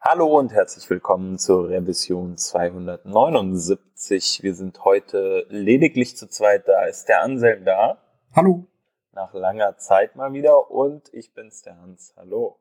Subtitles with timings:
[0.00, 4.44] Hallo und herzlich willkommen zur Revision 279.
[4.44, 6.84] Wir sind heute lediglich zu zweit da.
[6.84, 7.98] Ist der Anselm da?
[8.32, 8.68] Hallo.
[9.12, 12.14] Nach langer Zeit mal wieder und ich bin's, der Hans.
[12.16, 12.60] Hallo.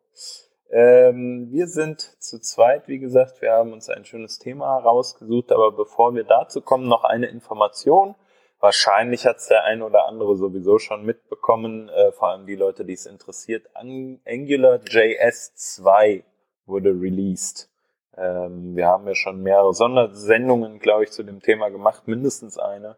[0.71, 3.39] Ähm, wir sind zu zweit, wie gesagt.
[3.43, 8.15] Wir haben uns ein schönes Thema rausgesucht, aber bevor wir dazu kommen, noch eine Information.
[8.59, 12.93] Wahrscheinlich hat's der ein oder andere sowieso schon mitbekommen, äh, vor allem die Leute, die
[12.93, 13.69] es interessiert.
[13.75, 16.23] Angular JS 2
[16.67, 17.69] wurde released.
[18.15, 22.97] Ähm, wir haben ja schon mehrere Sondersendungen, glaube ich, zu dem Thema gemacht, mindestens eine.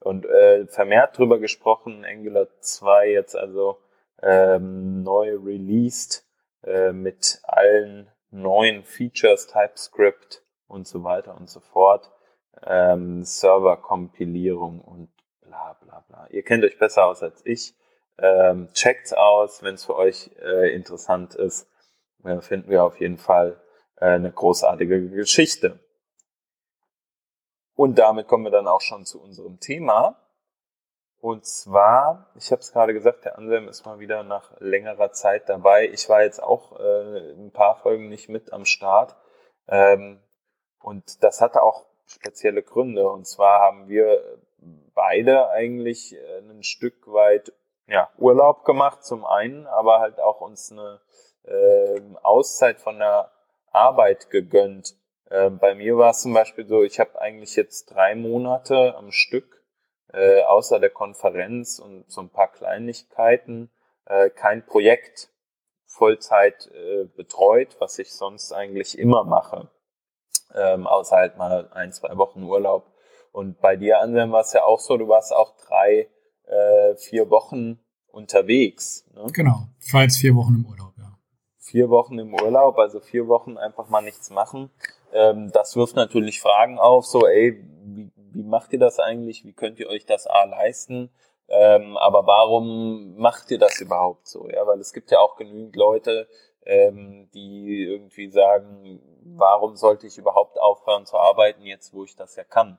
[0.00, 3.78] Und äh, vermehrt drüber gesprochen, Angular 2 jetzt also
[4.22, 6.26] ähm, neu released
[6.64, 12.10] äh, mit allen neuen Features, TypeScript und so weiter und so fort.
[12.64, 15.10] Ähm, Server-Kompilierung und
[15.42, 16.26] bla bla bla.
[16.30, 17.74] Ihr kennt euch besser aus als ich.
[18.18, 21.68] Ähm, checkt's aus, wenn es für euch äh, interessant ist
[22.40, 23.60] finden wir auf jeden Fall
[23.96, 25.78] äh, eine großartige Geschichte.
[27.74, 30.16] Und damit kommen wir dann auch schon zu unserem Thema.
[31.20, 35.48] Und zwar, ich habe es gerade gesagt, der Anselm ist mal wieder nach längerer Zeit
[35.48, 35.88] dabei.
[35.88, 39.16] Ich war jetzt auch äh, ein paar Folgen nicht mit am Start.
[39.68, 40.20] Ähm,
[40.80, 43.08] und das hatte auch spezielle Gründe.
[43.10, 44.38] Und zwar haben wir
[44.94, 47.52] beide eigentlich äh, ein Stück weit
[47.86, 51.00] ja, Urlaub gemacht zum einen, aber halt auch uns eine
[51.46, 53.30] äh, Auszeit von der
[53.70, 54.96] Arbeit gegönnt.
[55.30, 59.12] Äh, bei mir war es zum Beispiel so, ich habe eigentlich jetzt drei Monate am
[59.12, 59.62] Stück,
[60.12, 63.70] äh, außer der Konferenz und so ein paar Kleinigkeiten,
[64.06, 65.30] äh, kein Projekt
[65.84, 69.70] Vollzeit äh, betreut, was ich sonst eigentlich immer mache,
[70.54, 72.92] ähm, außer halt mal ein, zwei Wochen Urlaub.
[73.32, 76.08] Und bei dir, Anselm, war es ja auch so, du warst auch drei,
[76.44, 79.04] äh, vier Wochen unterwegs.
[79.14, 79.26] Ne?
[79.32, 80.95] Genau, jetzt vier Wochen im Urlaub
[81.66, 84.70] vier Wochen im Urlaub, also vier Wochen einfach mal nichts machen.
[85.12, 89.44] Ähm, das wirft natürlich Fragen auf, so, ey, wie, wie macht ihr das eigentlich?
[89.44, 91.10] Wie könnt ihr euch das A leisten?
[91.48, 94.48] Ähm, aber warum macht ihr das überhaupt so?
[94.48, 96.28] Ja, weil es gibt ja auch genügend Leute,
[96.64, 102.36] ähm, die irgendwie sagen, warum sollte ich überhaupt aufhören zu arbeiten, jetzt wo ich das
[102.36, 102.78] ja kann?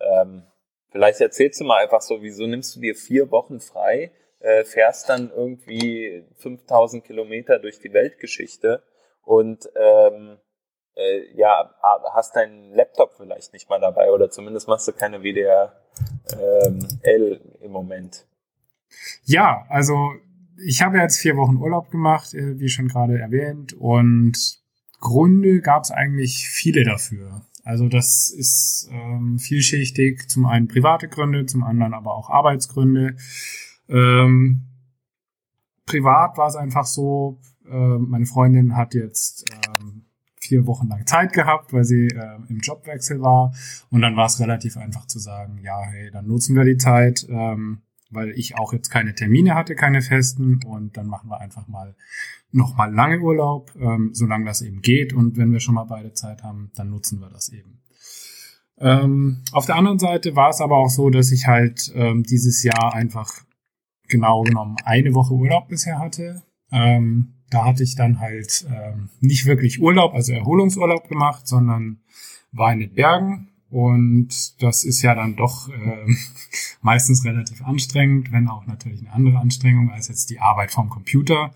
[0.00, 0.42] Ähm,
[0.90, 4.12] vielleicht erzählst du mal einfach so, wieso nimmst du dir vier Wochen frei?
[4.40, 8.82] Äh, fährst dann irgendwie 5000 Kilometer durch die Weltgeschichte
[9.22, 10.38] und ähm,
[10.94, 11.74] äh, ja,
[12.12, 15.72] hast deinen Laptop vielleicht nicht mal dabei oder zumindest machst du keine WDR
[16.32, 16.86] ähm,
[17.60, 18.26] im Moment.
[19.24, 20.12] Ja, also
[20.64, 24.60] ich habe jetzt vier Wochen Urlaub gemacht, äh, wie schon gerade erwähnt, und
[25.00, 27.42] Gründe gab es eigentlich viele dafür.
[27.64, 33.16] Also das ist ähm, vielschichtig, zum einen private Gründe, zum anderen aber auch Arbeitsgründe.
[33.88, 34.64] Ähm,
[35.86, 40.04] privat war es einfach so, äh, meine Freundin hat jetzt ähm,
[40.40, 43.52] vier Wochen lang Zeit gehabt, weil sie äh, im Jobwechsel war.
[43.90, 47.26] Und dann war es relativ einfach zu sagen, ja, hey, dann nutzen wir die Zeit,
[47.28, 50.60] ähm, weil ich auch jetzt keine Termine hatte, keine festen.
[50.64, 51.94] Und dann machen wir einfach mal
[52.50, 55.12] nochmal lange Urlaub, ähm, solange das eben geht.
[55.12, 57.82] Und wenn wir schon mal beide Zeit haben, dann nutzen wir das eben.
[58.80, 62.62] Ähm, auf der anderen Seite war es aber auch so, dass ich halt ähm, dieses
[62.62, 63.42] Jahr einfach
[64.08, 66.42] genau genommen eine Woche Urlaub bisher hatte.
[66.70, 72.00] Ähm, da hatte ich dann halt ähm, nicht wirklich Urlaub, also Erholungsurlaub gemacht, sondern
[72.52, 73.48] war in den Bergen.
[73.70, 76.06] Und das ist ja dann doch äh,
[76.80, 81.52] meistens relativ anstrengend, wenn auch natürlich eine andere Anstrengung als jetzt die Arbeit vom Computer.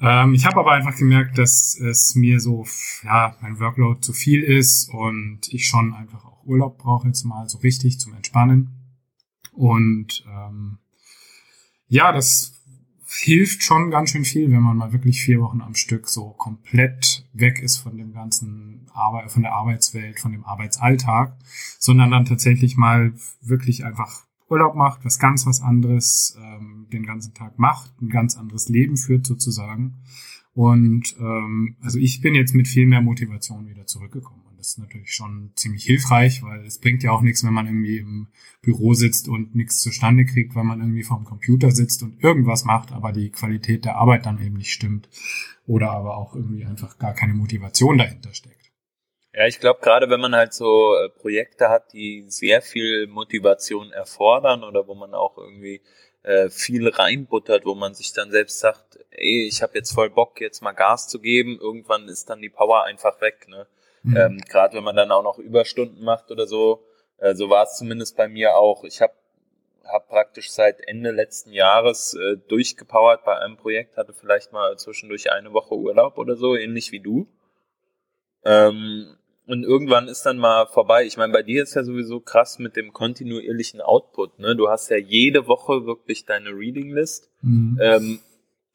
[0.00, 2.66] Ähm, ich habe aber einfach gemerkt, dass es mir so,
[3.04, 7.48] ja, mein Workload zu viel ist und ich schon einfach auch Urlaub brauche jetzt mal
[7.48, 8.70] so richtig zum Entspannen.
[9.52, 10.78] Und ähm,
[11.90, 12.54] ja, das
[13.04, 17.26] hilft schon ganz schön viel, wenn man mal wirklich vier Wochen am Stück so komplett
[17.32, 21.36] weg ist von dem ganzen Arbeit, von der Arbeitswelt, von dem Arbeitsalltag,
[21.78, 23.12] sondern dann tatsächlich mal
[23.42, 28.36] wirklich einfach Urlaub macht, was ganz was anderes ähm, den ganzen Tag macht, ein ganz
[28.36, 29.96] anderes Leben führt sozusagen.
[30.52, 35.14] Und ähm, also ich bin jetzt mit viel mehr Motivation wieder zurückgekommen das ist natürlich
[35.14, 38.28] schon ziemlich hilfreich, weil es bringt ja auch nichts, wenn man irgendwie im
[38.60, 42.92] Büro sitzt und nichts zustande kriegt, weil man irgendwie vorm Computer sitzt und irgendwas macht,
[42.92, 45.08] aber die Qualität der Arbeit dann eben nicht stimmt
[45.66, 48.70] oder aber auch irgendwie einfach gar keine Motivation dahinter steckt.
[49.32, 53.92] Ja, ich glaube, gerade wenn man halt so äh, Projekte hat, die sehr viel Motivation
[53.92, 55.80] erfordern oder wo man auch irgendwie
[56.22, 60.40] äh, viel reinbuttert, wo man sich dann selbst sagt, ey, ich habe jetzt voll Bock,
[60.40, 63.46] jetzt mal Gas zu geben, irgendwann ist dann die Power einfach weg.
[63.48, 63.66] Ne?
[64.02, 64.16] Mhm.
[64.16, 66.84] Ähm, Gerade wenn man dann auch noch Überstunden macht oder so.
[67.18, 68.84] Äh, so war es zumindest bei mir auch.
[68.84, 69.12] Ich habe
[69.84, 75.32] hab praktisch seit Ende letzten Jahres äh, durchgepowert bei einem Projekt, hatte vielleicht mal zwischendurch
[75.32, 77.26] eine Woche Urlaub oder so, ähnlich wie du.
[78.44, 81.04] Ähm, und irgendwann ist dann mal vorbei.
[81.04, 84.38] Ich meine, bei dir ist ja sowieso krass mit dem kontinuierlichen Output.
[84.38, 84.54] Ne?
[84.54, 87.30] Du hast ja jede Woche wirklich deine Reading List.
[87.42, 87.78] Mhm.
[87.82, 88.18] Ähm,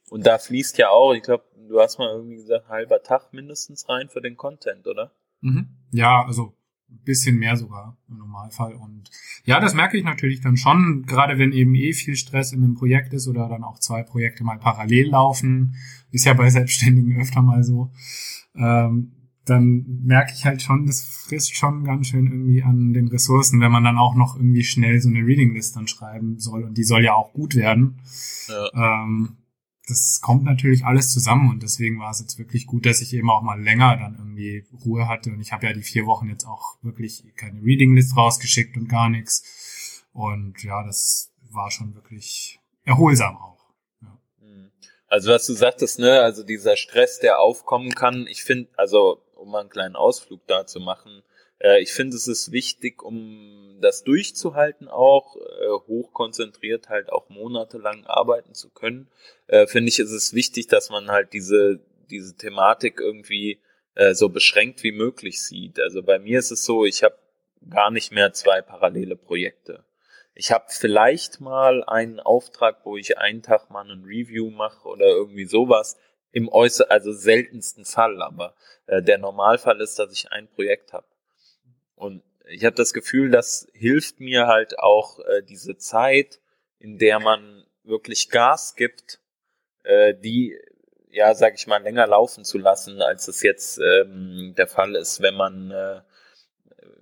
[0.10, 3.88] und da fließt ja auch, ich glaube, du hast mal irgendwie gesagt, halber Tag mindestens
[3.90, 5.12] rein für den Content, oder?
[5.42, 5.70] Mhm.
[5.92, 6.54] Ja, also
[6.90, 8.74] ein bisschen mehr sogar im Normalfall.
[8.76, 9.10] Und
[9.46, 12.76] ja, das merke ich natürlich dann schon, gerade wenn eben eh viel Stress in einem
[12.76, 15.76] Projekt ist oder dann auch zwei Projekte mal parallel laufen,
[16.12, 17.92] ist ja bei Selbstständigen öfter mal so.
[18.56, 19.12] Ähm,
[19.46, 23.72] dann merke ich halt schon, das frisst schon ganz schön irgendwie an den Ressourcen, wenn
[23.72, 26.84] man dann auch noch irgendwie schnell so eine Reading List dann schreiben soll und die
[26.84, 28.02] soll ja auch gut werden.
[28.48, 29.04] Ja.
[29.04, 29.38] Ähm,
[29.88, 33.30] das kommt natürlich alles zusammen und deswegen war es jetzt wirklich gut, dass ich eben
[33.30, 36.46] auch mal länger dann irgendwie Ruhe hatte und ich habe ja die vier Wochen jetzt
[36.46, 42.60] auch wirklich keine Reading List rausgeschickt und gar nichts und ja, das war schon wirklich
[42.84, 43.66] erholsam auch.
[44.02, 44.18] Ja.
[44.42, 44.72] Mhm.
[45.08, 49.52] Also was du sagtest, ne, also dieser Stress, der aufkommen kann, ich finde, also um
[49.52, 51.24] mal einen kleinen Ausflug da zu machen.
[51.60, 58.06] Äh, ich finde, es ist wichtig, um das durchzuhalten auch, äh, hochkonzentriert halt auch monatelang
[58.06, 59.08] arbeiten zu können,
[59.48, 63.60] äh, finde ich, ist es wichtig, dass man halt diese, diese Thematik irgendwie
[63.94, 65.80] äh, so beschränkt wie möglich sieht.
[65.80, 67.18] Also bei mir ist es so, ich habe
[67.70, 69.84] gar nicht mehr zwei parallele Projekte.
[70.34, 75.06] Ich habe vielleicht mal einen Auftrag, wo ich einen Tag mal ein Review mache oder
[75.06, 75.98] irgendwie sowas,
[76.36, 78.54] im äußer, also seltensten Fall, aber
[78.88, 81.08] äh, der Normalfall ist, dass ich ein Projekt habe.
[81.96, 86.42] Und ich habe das Gefühl, das hilft mir halt auch äh, diese Zeit,
[86.78, 89.22] in der man wirklich Gas gibt,
[89.84, 90.60] äh, die
[91.10, 95.22] ja, sag ich mal, länger laufen zu lassen, als es jetzt ähm, der Fall ist,
[95.22, 96.02] wenn man äh,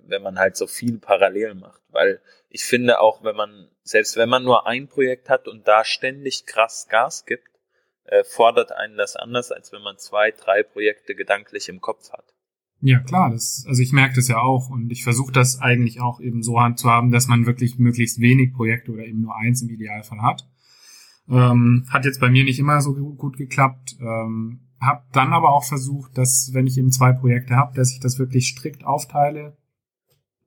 [0.06, 1.82] wenn man halt so viel parallel macht.
[1.88, 2.20] Weil
[2.50, 6.46] ich finde auch, wenn man, selbst wenn man nur ein Projekt hat und da ständig
[6.46, 7.48] krass Gas gibt,
[8.04, 12.34] äh, fordert einen das anders, als wenn man zwei, drei Projekte gedanklich im Kopf hat.
[12.80, 16.20] Ja, klar, das, also ich merke das ja auch und ich versuche das eigentlich auch
[16.20, 19.70] eben so zu haben, dass man wirklich möglichst wenig Projekte oder eben nur eins im
[19.70, 20.46] Idealfall hat.
[21.26, 23.96] Ähm, hat jetzt bei mir nicht immer so gut geklappt.
[24.00, 28.00] Ähm, hab dann aber auch versucht, dass wenn ich eben zwei Projekte habe, dass ich
[28.00, 29.56] das wirklich strikt aufteile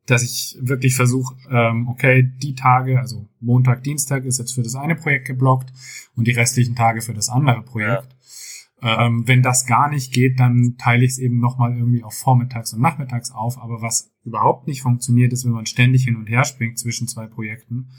[0.08, 4.76] dass ich wirklich versuche, ähm, okay, die Tage, also Montag, Dienstag ist jetzt für das
[4.76, 5.72] eine Projekt geblockt
[6.16, 8.08] und die restlichen Tage für das andere Projekt.
[8.82, 9.06] Ja.
[9.08, 12.74] Ähm, wenn das gar nicht geht, dann teile ich es eben nochmal irgendwie auf Vormittags
[12.74, 13.58] und Nachmittags auf.
[13.58, 17.28] Aber was überhaupt nicht funktioniert, ist, wenn man ständig hin und her springt zwischen zwei
[17.28, 17.90] Projekten.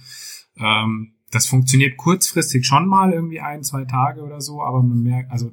[0.57, 5.31] Ähm, das funktioniert kurzfristig schon mal irgendwie ein, zwei Tage oder so, aber man merkt,
[5.31, 5.53] also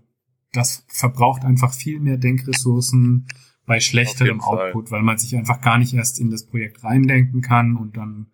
[0.53, 3.27] das verbraucht einfach viel mehr Denkressourcen,
[3.65, 7.75] bei schlechterem Output, weil man sich einfach gar nicht erst in das Projekt reindenken kann
[7.75, 8.27] und dann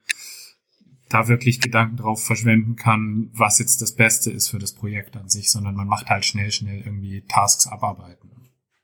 [1.10, 5.30] da wirklich Gedanken drauf verschwenden kann, was jetzt das Beste ist für das Projekt an
[5.30, 8.32] sich, sondern man macht halt schnell, schnell irgendwie Tasks abarbeiten.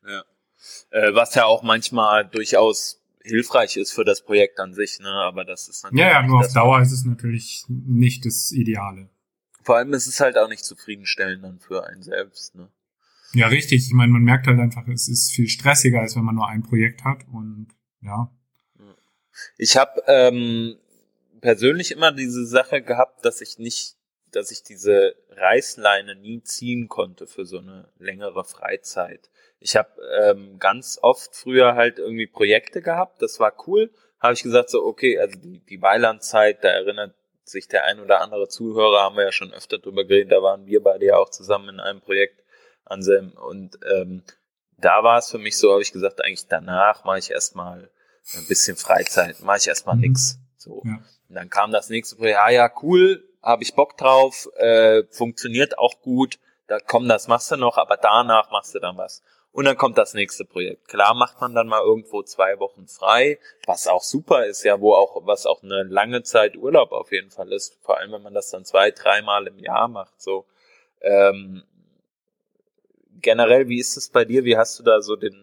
[0.05, 0.23] Ja.
[0.91, 5.09] Äh, was ja auch manchmal durchaus hilfreich ist für das Projekt an sich, ne?
[5.09, 6.05] Aber das ist natürlich.
[6.05, 9.09] Ja, ja, nur auf Dauer ist es natürlich nicht das Ideale.
[9.63, 12.69] Vor allem ist es halt auch nicht zufriedenstellend dann für einen selbst, ne?
[13.33, 13.87] Ja, richtig.
[13.87, 16.63] Ich meine, man merkt halt einfach, es ist viel stressiger, als wenn man nur ein
[16.63, 17.67] Projekt hat und
[18.01, 18.31] ja.
[19.57, 20.77] Ich habe ähm,
[21.41, 23.95] persönlich immer diese Sache gehabt, dass ich nicht,
[24.31, 29.29] dass ich diese Reißleine nie ziehen konnte für so eine längere Freizeit.
[29.59, 29.89] Ich habe
[30.21, 33.91] ähm, ganz oft früher halt irgendwie Projekte gehabt, das war cool.
[34.19, 38.21] Habe ich gesagt so, okay, also die, die Weilandzeit, da erinnert sich der ein oder
[38.21, 41.29] andere Zuhörer, haben wir ja schon öfter drüber geredet, da waren wir beide ja auch
[41.29, 42.43] zusammen in einem Projekt
[42.89, 43.31] Anselm.
[43.31, 44.23] Und ähm,
[44.77, 47.89] da war es für mich so, habe ich gesagt, eigentlich danach mache ich erstmal
[48.35, 50.01] ein bisschen Freizeit, mache ich erstmal mhm.
[50.01, 50.39] nix.
[50.57, 50.81] So.
[50.85, 50.99] Ja.
[51.29, 55.77] Und dann kam das nächste Projekt, ah ja, cool, habe ich Bock drauf, äh, funktioniert
[55.77, 59.23] auch gut, da komm, das machst du noch, aber danach machst du dann was.
[59.51, 60.87] Und dann kommt das nächste Projekt.
[60.87, 64.93] Klar macht man dann mal irgendwo zwei Wochen frei, was auch super ist, ja, wo
[64.93, 68.33] auch, was auch eine lange Zeit Urlaub auf jeden Fall ist, vor allem wenn man
[68.33, 70.45] das dann zwei, dreimal im Jahr macht, so.
[71.01, 71.63] Ähm,
[73.21, 74.43] generell, wie ist es bei dir?
[74.43, 75.35] Wie hast du da so den,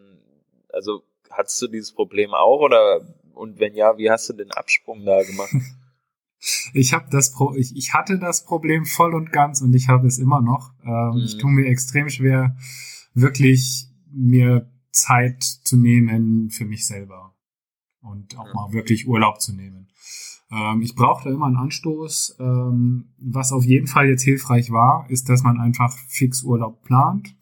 [0.73, 3.01] also hattest du dieses Problem auch oder
[3.35, 5.55] und wenn ja, wie hast du den Absprung da gemacht?
[6.75, 10.07] Ich habe das Pro ich, ich hatte das Problem voll und ganz und ich habe
[10.07, 10.75] es immer noch.
[10.85, 11.25] Ähm, mhm.
[11.25, 12.55] Ich tue mir extrem schwer,
[13.15, 17.35] wirklich mir Zeit zu nehmen für mich selber
[18.03, 18.53] und auch mhm.
[18.53, 19.89] mal wirklich Urlaub zu nehmen.
[20.51, 22.37] Ähm, ich brauche da immer einen Anstoß.
[22.39, 27.35] Ähm, was auf jeden Fall jetzt hilfreich war, ist, dass man einfach fix Urlaub plant.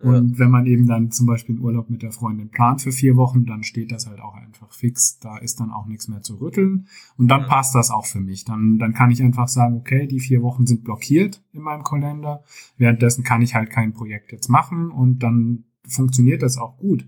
[0.00, 0.38] Und ja.
[0.38, 3.44] wenn man eben dann zum Beispiel einen Urlaub mit der Freundin plant für vier Wochen,
[3.44, 5.18] dann steht das halt auch einfach fix.
[5.18, 6.86] Da ist dann auch nichts mehr zu rütteln.
[7.18, 7.46] Und dann ja.
[7.46, 8.46] passt das auch für mich.
[8.46, 12.42] Dann, dann kann ich einfach sagen, okay, die vier Wochen sind blockiert in meinem Kalender.
[12.78, 17.06] Währenddessen kann ich halt kein Projekt jetzt machen und dann funktioniert das auch gut.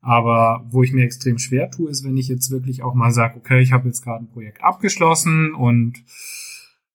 [0.00, 3.36] Aber wo ich mir extrem schwer tue, ist, wenn ich jetzt wirklich auch mal sage,
[3.36, 6.02] okay, ich habe jetzt gerade ein Projekt abgeschlossen und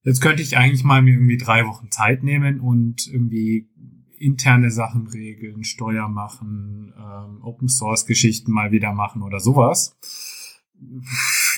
[0.03, 3.69] jetzt könnte ich eigentlich mal mir irgendwie drei Wochen Zeit nehmen und irgendwie
[4.17, 9.95] interne Sachen regeln, Steuer machen, ähm, Open Source Geschichten mal wieder machen oder sowas.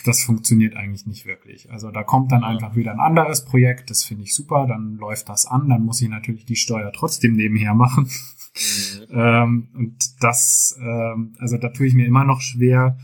[0.06, 1.72] Das funktioniert eigentlich nicht wirklich.
[1.72, 5.28] Also da kommt dann einfach wieder ein anderes Projekt, das finde ich super, dann läuft
[5.28, 8.06] das an, dann muss ich natürlich die Steuer trotzdem nebenher machen.
[8.06, 9.06] Mhm.
[9.12, 12.98] ähm, und das, ähm, also da tue ich mir immer noch schwer.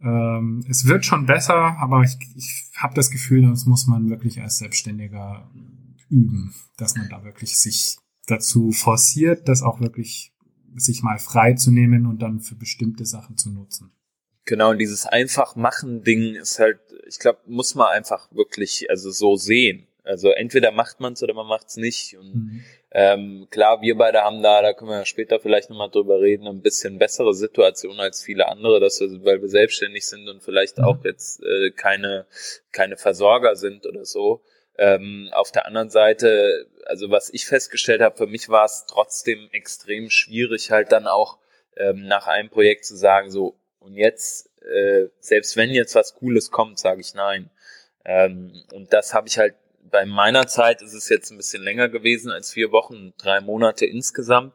[0.00, 4.40] Ähm, es wird schon besser, aber ich, ich habe das Gefühl, das muss man wirklich
[4.40, 5.50] als Selbstständiger
[6.08, 7.98] üben, dass man da wirklich sich
[8.30, 10.32] dazu forciert, das auch wirklich
[10.76, 13.92] sich mal frei zu nehmen und dann für bestimmte Sachen zu nutzen.
[14.44, 19.10] Genau, und dieses einfach machen Ding ist halt, ich glaube, muss man einfach wirklich also
[19.10, 19.86] so sehen.
[20.02, 22.16] Also entweder macht man es oder man macht es nicht.
[22.16, 22.64] Und mhm.
[22.90, 26.46] ähm, klar, wir beide haben da, da können wir ja später vielleicht nochmal drüber reden,
[26.46, 30.78] ein bisschen bessere Situation als viele andere, dass wir, weil wir selbstständig sind und vielleicht
[30.78, 30.84] mhm.
[30.84, 32.26] auch jetzt äh, keine,
[32.72, 34.42] keine Versorger sind oder so.
[34.78, 39.48] Ähm, auf der anderen Seite, also was ich festgestellt habe, für mich war es trotzdem
[39.52, 41.38] extrem schwierig, halt dann auch
[41.76, 46.50] ähm, nach einem Projekt zu sagen, so, und jetzt, äh, selbst wenn jetzt was Cooles
[46.50, 47.50] kommt, sage ich nein.
[48.04, 49.54] Ähm, und das habe ich halt
[49.90, 53.86] bei meiner Zeit ist es jetzt ein bisschen länger gewesen als vier Wochen, drei Monate
[53.86, 54.54] insgesamt.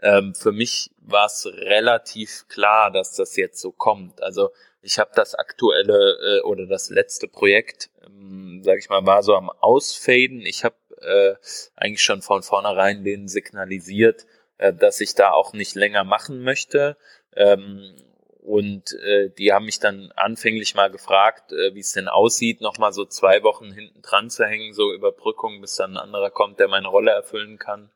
[0.00, 4.22] Ähm, für mich war es relativ klar, dass das jetzt so kommt.
[4.22, 9.22] Also ich habe das aktuelle äh, oder das letzte Projekt, ähm, sage ich mal, war
[9.22, 10.42] so am Ausfaden.
[10.42, 11.34] Ich habe äh,
[11.76, 14.26] eigentlich schon von vornherein denen signalisiert,
[14.58, 16.96] äh, dass ich da auch nicht länger machen möchte.
[17.34, 17.94] Ähm,
[18.42, 22.92] und äh, die haben mich dann anfänglich mal gefragt, äh, wie es denn aussieht, nochmal
[22.94, 26.68] so zwei Wochen hinten dran zu hängen, so Überbrückung, bis dann ein anderer kommt, der
[26.68, 27.90] meine Rolle erfüllen kann.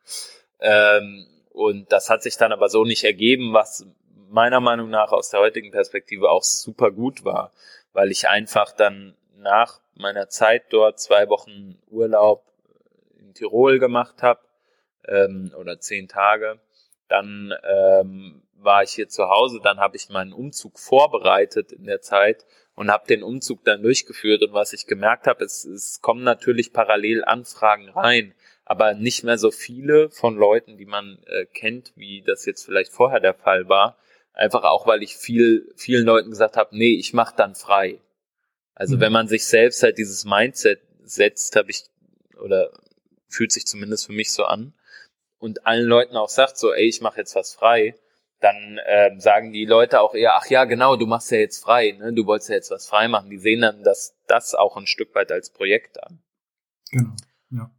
[0.59, 3.87] Ähm, und das hat sich dann aber so nicht ergeben, was
[4.29, 7.51] meiner Meinung nach aus der heutigen Perspektive auch super gut war,
[7.93, 12.43] weil ich einfach dann nach meiner Zeit dort zwei Wochen Urlaub
[13.33, 14.41] in Tirol gemacht habe
[15.07, 16.59] ähm, oder zehn Tage.
[17.09, 22.01] Dann ähm, war ich hier zu Hause, dann habe ich meinen Umzug vorbereitet in der
[22.01, 24.41] Zeit und habe den Umzug dann durchgeführt.
[24.41, 28.33] Und was ich gemerkt habe, es, es kommen natürlich parallel Anfragen rein,
[28.65, 32.91] aber nicht mehr so viele von Leuten, die man äh, kennt, wie das jetzt vielleicht
[32.91, 33.97] vorher der Fall war.
[34.33, 37.99] Einfach auch, weil ich viel, vielen Leuten gesagt habe, nee, ich mache dann frei.
[38.73, 39.01] Also mhm.
[39.01, 41.83] wenn man sich selbst halt dieses Mindset setzt, habe ich,
[42.41, 42.71] oder
[43.33, 44.73] fühlt sich zumindest für mich so an,
[45.43, 47.95] und allen Leuten auch sagt so, ey, ich mache jetzt was frei,
[48.39, 51.91] dann ähm, sagen die Leute auch eher, ach ja, genau, du machst ja jetzt frei,
[51.91, 52.13] ne?
[52.13, 53.29] du wolltest ja jetzt was frei machen.
[53.29, 56.23] Die sehen dann das, das auch ein Stück weit als Projekt an.
[56.91, 57.11] Genau.
[57.55, 57.71] Ja.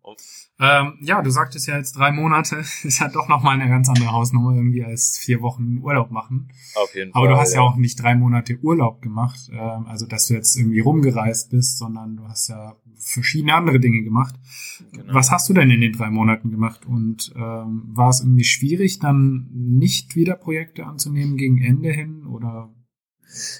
[0.61, 4.12] Ähm, ja, du sagtest ja jetzt drei Monate, ist ja doch nochmal eine ganz andere
[4.12, 6.52] Hausnummer irgendwie als vier Wochen Urlaub machen.
[6.75, 7.23] Auf jeden Fall.
[7.23, 7.61] Aber du hast ja.
[7.61, 7.66] ja.
[7.66, 12.16] auch nicht drei Monate Urlaub gemacht, ähm, also dass du jetzt irgendwie rumgereist bist, sondern
[12.16, 14.35] du hast ja verschiedene andere Dinge gemacht.
[14.93, 15.14] Genau.
[15.14, 16.87] Was hast du denn in den drei Monaten gemacht?
[16.87, 22.73] Und ähm, war es irgendwie schwierig, dann nicht wieder Projekte anzunehmen gegen Ende hin oder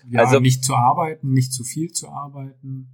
[0.09, 2.91] ja, also, nicht zu arbeiten, nicht zu viel zu arbeiten?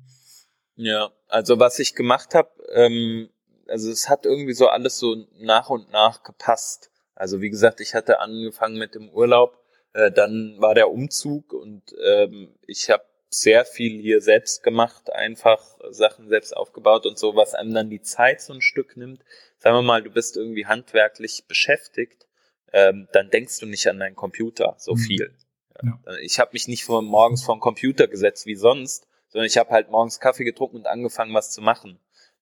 [0.77, 3.31] Ja, also was ich gemacht habe, ähm,
[3.69, 6.91] also es hat irgendwie so alles so nach und nach gepasst.
[7.15, 9.59] Also wie gesagt, ich hatte angefangen mit dem Urlaub,
[9.93, 15.63] äh, dann war der Umzug und ähm, ich habe sehr viel hier selbst gemacht, einfach
[15.91, 19.23] Sachen selbst aufgebaut und so, was einem dann die Zeit so ein Stück nimmt.
[19.59, 22.27] Sagen wir mal, du bist irgendwie handwerklich beschäftigt,
[22.73, 24.99] ähm, dann denkst du nicht an deinen Computer so mhm.
[24.99, 25.35] viel.
[25.37, 25.41] Ja.
[25.83, 25.99] Ja.
[26.23, 29.91] Ich habe mich nicht morgens vor den Computer gesetzt wie sonst, sondern ich habe halt
[29.91, 31.99] morgens Kaffee getrunken und angefangen, was zu machen.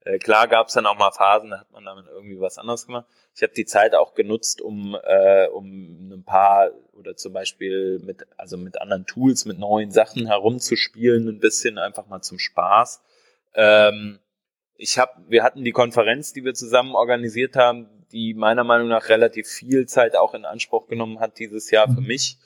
[0.09, 2.87] Äh, klar gab es dann auch mal Phasen, da hat man damit irgendwie was anderes
[2.87, 3.05] gemacht.
[3.35, 8.27] Ich habe die Zeit auch genutzt, um, äh, um ein paar oder zum Beispiel mit,
[8.39, 13.03] also mit anderen Tools, mit neuen Sachen herumzuspielen, ein bisschen einfach mal zum Spaß.
[13.55, 14.19] Ähm,
[14.77, 19.11] ich habe, wir hatten die Konferenz, die wir zusammen organisiert haben, die meiner Meinung nach
[19.11, 22.07] relativ viel Zeit auch in Anspruch genommen hat dieses Jahr für mhm.
[22.07, 22.39] mich.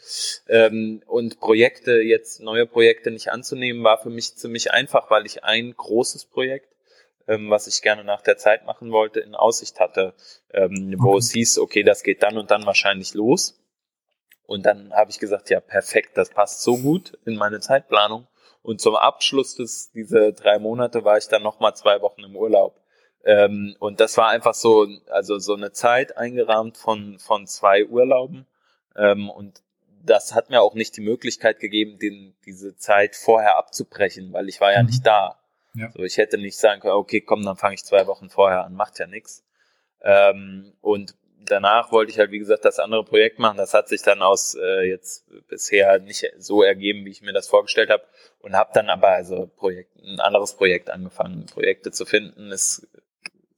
[0.48, 5.44] Ähm, und Projekte, jetzt neue Projekte nicht anzunehmen, war für mich ziemlich einfach, weil ich
[5.44, 6.71] ein großes Projekt,
[7.32, 10.14] ähm, was ich gerne nach der Zeit machen wollte, in Aussicht hatte,
[10.52, 11.18] ähm, wo okay.
[11.18, 13.58] es hieß, okay, das geht dann und dann wahrscheinlich los.
[14.46, 18.26] Und dann habe ich gesagt, ja, perfekt, das passt so gut in meine Zeitplanung.
[18.62, 22.80] Und zum Abschluss des, diese drei Monate war ich dann nochmal zwei Wochen im Urlaub.
[23.24, 28.46] Ähm, und das war einfach so, also so eine Zeit eingerahmt von, von zwei Urlauben.
[28.96, 29.62] Ähm, und
[30.04, 34.60] das hat mir auch nicht die Möglichkeit gegeben, den, diese Zeit vorher abzubrechen, weil ich
[34.60, 34.88] war ja mhm.
[34.88, 35.41] nicht da.
[35.74, 35.90] Ja.
[35.92, 38.74] So, ich hätte nicht sagen können, okay, komm, dann fange ich zwei Wochen vorher an,
[38.74, 39.44] macht ja nichts.
[40.02, 41.14] Ähm, und
[41.46, 43.56] danach wollte ich halt, wie gesagt, das andere Projekt machen.
[43.56, 47.48] Das hat sich dann aus äh, jetzt bisher nicht so ergeben, wie ich mir das
[47.48, 48.04] vorgestellt habe.
[48.40, 51.46] Und habe dann aber also Projekt, ein anderes Projekt angefangen.
[51.46, 52.88] Projekte zu finden ist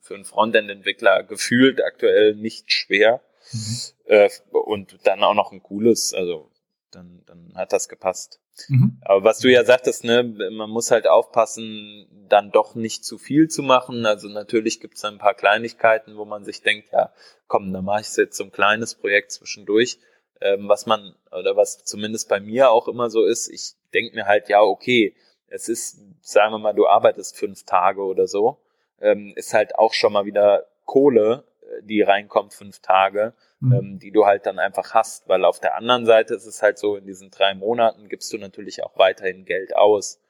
[0.00, 3.22] für einen Frontend-Entwickler gefühlt aktuell nicht schwer.
[3.52, 3.78] Mhm.
[4.06, 6.50] Äh, und dann auch noch ein cooles, also
[6.94, 8.40] dann, dann hat das gepasst.
[8.68, 8.98] Mhm.
[9.02, 13.48] Aber was du ja sagtest, ne, man muss halt aufpassen, dann doch nicht zu viel
[13.48, 14.06] zu machen.
[14.06, 17.12] Also natürlich gibt es ein paar Kleinigkeiten, wo man sich denkt, ja,
[17.46, 19.98] komm, dann mache ich jetzt so ein kleines Projekt zwischendurch.
[20.40, 24.26] Ähm, was man, oder was zumindest bei mir auch immer so ist, ich denke mir
[24.26, 25.14] halt, ja, okay,
[25.48, 28.58] es ist, sagen wir mal, du arbeitest fünf Tage oder so,
[29.00, 31.44] ähm, ist halt auch schon mal wieder Kohle,
[31.82, 33.72] die reinkommt, fünf Tage mhm.
[33.72, 36.78] ähm, die du halt dann einfach hast, weil auf der anderen Seite ist es halt
[36.78, 40.20] so, in diesen drei Monaten gibst du natürlich auch weiterhin Geld aus.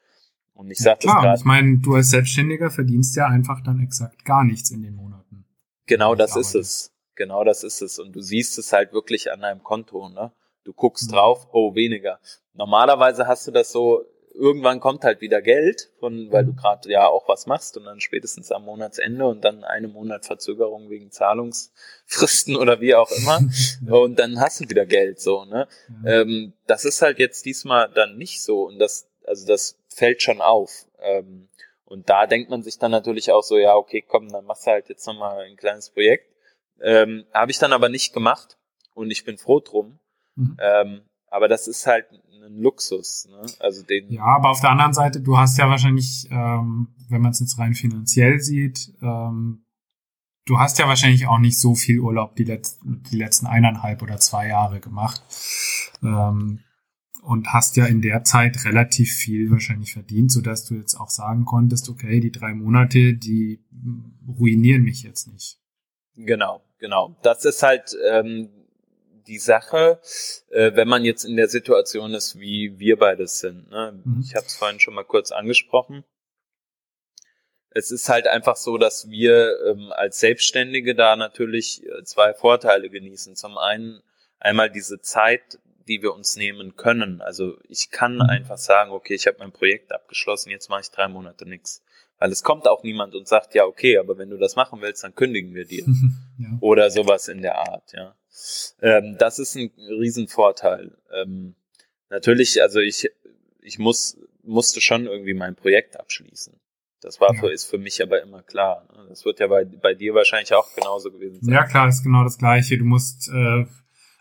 [0.55, 3.81] Und ich sag ja, klar, das ich meine, du als Selbstständiger verdienst ja einfach dann
[3.81, 5.45] exakt gar nichts in den Monaten.
[5.87, 6.93] Genau das ist es.
[7.17, 7.99] Genau das ist es.
[7.99, 10.33] Und du siehst es halt wirklich an deinem Konto, ne?
[10.65, 11.15] Du guckst mhm.
[11.15, 12.21] drauf, oh, weniger.
[12.55, 16.57] Normalerweise hast du das so, irgendwann kommt halt wieder Geld, von, weil du mhm.
[16.57, 20.91] gerade ja auch was machst und dann spätestens am Monatsende und dann eine Monat Verzögerung
[20.91, 23.41] wegen Zahlungsfristen oder wie auch immer
[24.03, 25.69] und dann hast du wieder Geld so ne.
[26.05, 26.21] Ja.
[26.21, 30.41] Ähm, das ist halt jetzt diesmal dann nicht so und das also das fällt schon
[30.41, 30.87] auf.
[31.01, 31.49] Ähm,
[31.85, 34.71] und da denkt man sich dann natürlich auch so, ja okay, komm, dann machst du
[34.71, 36.31] halt jetzt nochmal ein kleines Projekt.
[36.81, 38.59] Ähm, Habe ich dann aber nicht gemacht
[38.95, 39.99] und ich bin froh drum.
[40.35, 40.57] Mhm.
[40.61, 41.03] Ähm,
[41.35, 43.27] aber das ist halt ein Luxus.
[43.29, 43.45] Ne?
[43.59, 47.33] Also den ja, aber auf der anderen Seite, du hast ja wahrscheinlich, ähm, wenn man
[47.33, 49.65] es jetzt rein finanziell sieht, ähm,
[50.47, 54.19] du hast ja wahrscheinlich auch nicht so viel Urlaub die, Letz die letzten eineinhalb oder
[54.19, 55.23] zwei Jahre gemacht.
[56.05, 56.61] Ähm,
[57.25, 61.09] und hast ja in der Zeit relativ viel wahrscheinlich verdient, so dass du jetzt auch
[61.09, 63.65] sagen konntest, okay, die drei Monate, die
[64.29, 65.59] ruinieren mich jetzt nicht.
[66.15, 67.17] Genau, genau.
[67.23, 68.51] Das ist halt ähm,
[69.27, 70.01] die Sache,
[70.51, 73.71] äh, wenn man jetzt in der Situation ist, wie wir beide sind.
[73.71, 74.01] Ne?
[74.05, 74.23] Mhm.
[74.25, 76.05] Ich habe es vorhin schon mal kurz angesprochen.
[77.71, 82.89] Es ist halt einfach so, dass wir ähm, als Selbstständige da natürlich äh, zwei Vorteile
[82.89, 83.35] genießen.
[83.35, 84.03] Zum einen
[84.39, 85.59] einmal diese Zeit,
[85.89, 87.21] die wir uns nehmen können.
[87.21, 88.23] Also ich kann mhm.
[88.23, 91.84] einfach sagen, okay, ich habe mein Projekt abgeschlossen, jetzt mache ich drei Monate nichts.
[92.19, 95.05] Weil es kommt auch niemand und sagt, ja, okay, aber wenn du das machen willst,
[95.05, 95.85] dann kündigen wir dir.
[96.39, 96.49] ja.
[96.61, 98.15] Oder sowas in der Art, ja.
[98.81, 100.97] Ähm, das ist ein Riesenvorteil.
[101.13, 101.55] Ähm,
[102.11, 103.11] natürlich, also ich,
[103.63, 106.55] ich muss, musste schon irgendwie mein Projekt abschließen.
[107.01, 108.89] Das war für, ist für mich aber immer klar.
[108.97, 109.07] Ne?
[109.11, 111.55] Das wird ja bei, bei dir wahrscheinlich auch genauso gewesen sein.
[111.55, 112.79] Ja, klar, ist genau das Gleiche.
[112.79, 113.67] Du musst, äh,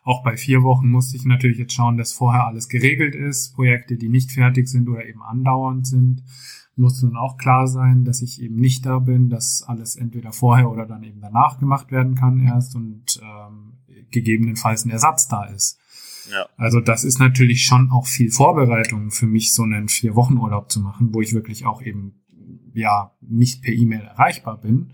[0.04, 3.56] auch bei vier Wochen musste ich natürlich jetzt schauen, dass vorher alles geregelt ist.
[3.56, 6.24] Projekte, die nicht fertig sind oder eben andauernd sind,
[6.76, 10.70] muss nun auch klar sein, dass ich eben nicht da bin, dass alles entweder vorher
[10.70, 13.74] oder dann eben danach gemacht werden kann erst und ähm,
[14.12, 15.80] gegebenenfalls ein Ersatz da ist.
[16.32, 16.48] Ja.
[16.58, 20.72] Also das ist natürlich schon auch viel Vorbereitung für mich, so einen vier Wochen Urlaub
[20.72, 22.24] zu machen, wo ich wirklich auch eben
[22.74, 24.92] ja nicht per E-Mail erreichbar bin.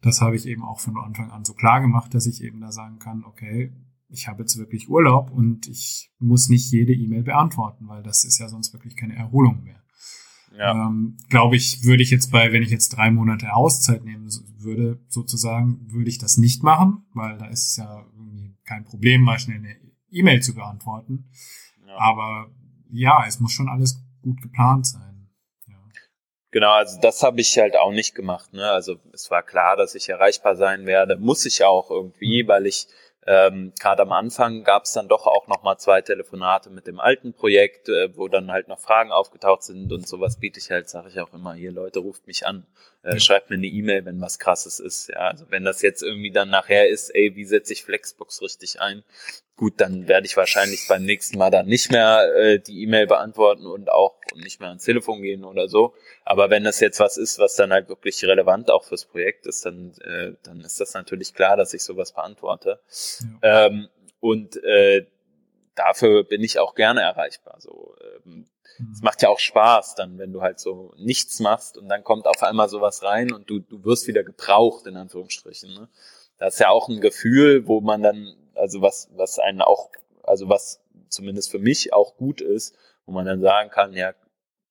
[0.00, 2.72] Das habe ich eben auch von Anfang an so klar gemacht, dass ich eben da
[2.72, 3.72] sagen kann, okay,
[4.08, 8.38] ich habe jetzt wirklich Urlaub und ich muss nicht jede E-Mail beantworten, weil das ist
[8.38, 9.81] ja sonst wirklich keine Erholung mehr.
[10.56, 10.72] Ja.
[10.72, 15.00] Ähm, Glaube ich, würde ich jetzt bei, wenn ich jetzt drei Monate Auszeit nehmen würde,
[15.08, 19.58] sozusagen, würde ich das nicht machen, weil da ist ja irgendwie kein Problem, mal schnell
[19.58, 19.76] eine
[20.10, 21.30] E-Mail zu beantworten.
[21.86, 21.98] Ja.
[21.98, 22.50] Aber
[22.90, 25.30] ja, es muss schon alles gut geplant sein.
[25.66, 25.74] Ja.
[26.50, 28.52] Genau, also das habe ich halt auch nicht gemacht.
[28.52, 28.70] Ne?
[28.70, 31.16] Also es war klar, dass ich erreichbar sein werde.
[31.16, 32.48] Muss ich auch irgendwie, mhm.
[32.48, 32.86] weil ich
[33.26, 36.98] ähm, Gerade am Anfang gab es dann doch auch noch mal zwei Telefonate mit dem
[36.98, 40.88] alten Projekt, äh, wo dann halt noch Fragen aufgetaucht sind und sowas biete ich halt,
[40.88, 42.66] sage ich auch immer, hier Leute, ruft mich an,
[43.02, 45.08] äh, schreibt mir eine E-Mail, wenn was krasses ist.
[45.08, 48.80] Ja, also wenn das jetzt irgendwie dann nachher ist, ey, wie setze ich Flexbox richtig
[48.80, 49.02] ein,
[49.56, 53.66] gut, dann werde ich wahrscheinlich beim nächsten Mal dann nicht mehr äh, die E-Mail beantworten
[53.66, 55.94] und auch nicht mehr ans Telefon gehen oder so.
[56.24, 59.66] Aber wenn das jetzt was ist, was dann halt wirklich relevant auch fürs Projekt ist,
[59.66, 62.80] dann, äh, dann ist das natürlich klar, dass ich sowas beantworte.
[63.42, 63.66] Ja.
[63.66, 63.88] Ähm,
[64.20, 65.06] und äh,
[65.74, 67.56] dafür bin ich auch gerne erreichbar.
[67.60, 68.46] So, ähm,
[68.86, 68.92] mhm.
[68.92, 72.26] es macht ja auch Spaß, dann, wenn du halt so nichts machst und dann kommt
[72.26, 75.72] auf einmal sowas rein und du, du wirst wieder gebraucht, in Anführungsstrichen.
[75.74, 75.88] Ne?
[76.38, 79.90] Das ist ja auch ein Gefühl, wo man dann also was, was einen auch,
[80.22, 84.14] also was zumindest für mich auch gut ist, wo man dann sagen kann, ja,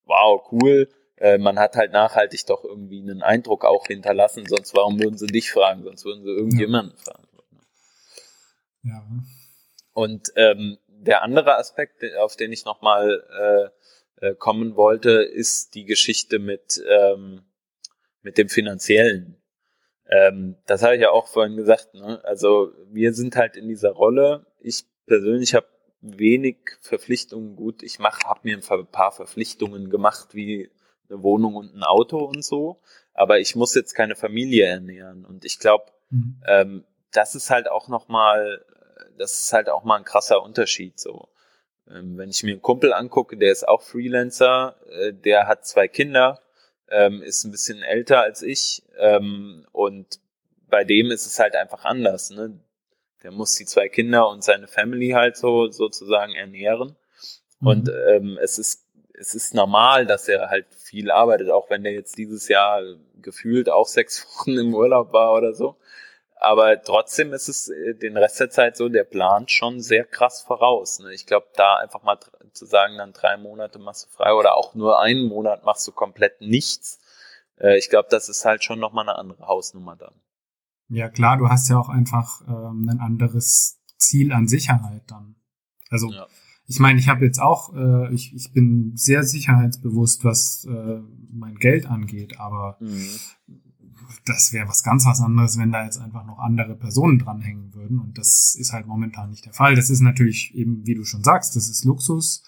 [0.04, 4.98] wow, cool, äh, man hat halt nachhaltig doch irgendwie einen Eindruck auch hinterlassen, sonst warum
[4.98, 7.02] würden sie dich fragen, sonst würden sie irgendjemanden ja.
[7.02, 7.28] fragen.
[8.84, 9.02] Ja.
[9.92, 13.70] Und ähm, der andere Aspekt, auf den ich nochmal äh,
[14.22, 17.42] äh, kommen wollte, ist die Geschichte mit, ähm,
[18.22, 19.36] mit dem Finanziellen.
[20.08, 21.94] Ähm, das habe ich ja auch vorhin gesagt.
[21.94, 22.20] Ne?
[22.24, 24.46] Also wir sind halt in dieser Rolle.
[24.60, 25.66] Ich persönlich habe
[26.00, 27.56] wenig Verpflichtungen.
[27.56, 30.70] Gut, ich mach, habe mir ein paar Verpflichtungen gemacht, wie
[31.08, 32.80] eine Wohnung und ein Auto und so.
[33.14, 35.24] Aber ich muss jetzt keine Familie ernähren.
[35.24, 36.40] Und ich glaube, mhm.
[36.46, 38.64] ähm, das ist halt auch noch mal,
[39.18, 41.00] das ist halt auch mal ein krasser Unterschied.
[41.00, 41.28] So,
[41.86, 46.40] wenn ich mir einen Kumpel angucke, der ist auch Freelancer, äh, der hat zwei Kinder,
[46.88, 50.20] ähm, ist ein bisschen älter als ich ähm, und
[50.68, 52.30] bei dem ist es halt einfach anders.
[52.30, 52.58] Ne?
[53.22, 56.96] Der muss die zwei Kinder und seine Family halt so sozusagen ernähren.
[57.60, 57.66] Mhm.
[57.66, 58.82] Und ähm, es ist
[59.14, 62.82] es ist normal, dass er halt viel arbeitet, auch wenn der jetzt dieses Jahr
[63.20, 65.76] gefühlt auch sechs Wochen im Urlaub war oder so.
[66.42, 70.42] Aber trotzdem ist es äh, den Rest der Zeit so, der plant schon sehr krass
[70.42, 70.98] voraus.
[70.98, 71.14] Ne?
[71.14, 72.18] Ich glaube, da einfach mal
[72.52, 75.92] zu sagen, dann drei Monate machst du frei oder auch nur einen Monat machst du
[75.92, 76.98] komplett nichts.
[77.60, 80.14] Äh, ich glaube, das ist halt schon nochmal eine andere Hausnummer dann.
[80.88, 85.36] Ja, klar, du hast ja auch einfach ähm, ein anderes Ziel an Sicherheit dann.
[85.90, 86.26] Also ja.
[86.66, 91.00] ich meine, ich habe jetzt auch, äh, ich, ich bin sehr sicherheitsbewusst, was äh,
[91.30, 93.20] mein Geld angeht, aber mhm
[94.24, 97.98] das wäre was ganz was anderes, wenn da jetzt einfach noch andere Personen dranhängen würden.
[97.98, 99.74] Und das ist halt momentan nicht der Fall.
[99.74, 102.42] Das ist natürlich eben, wie du schon sagst, das ist Luxus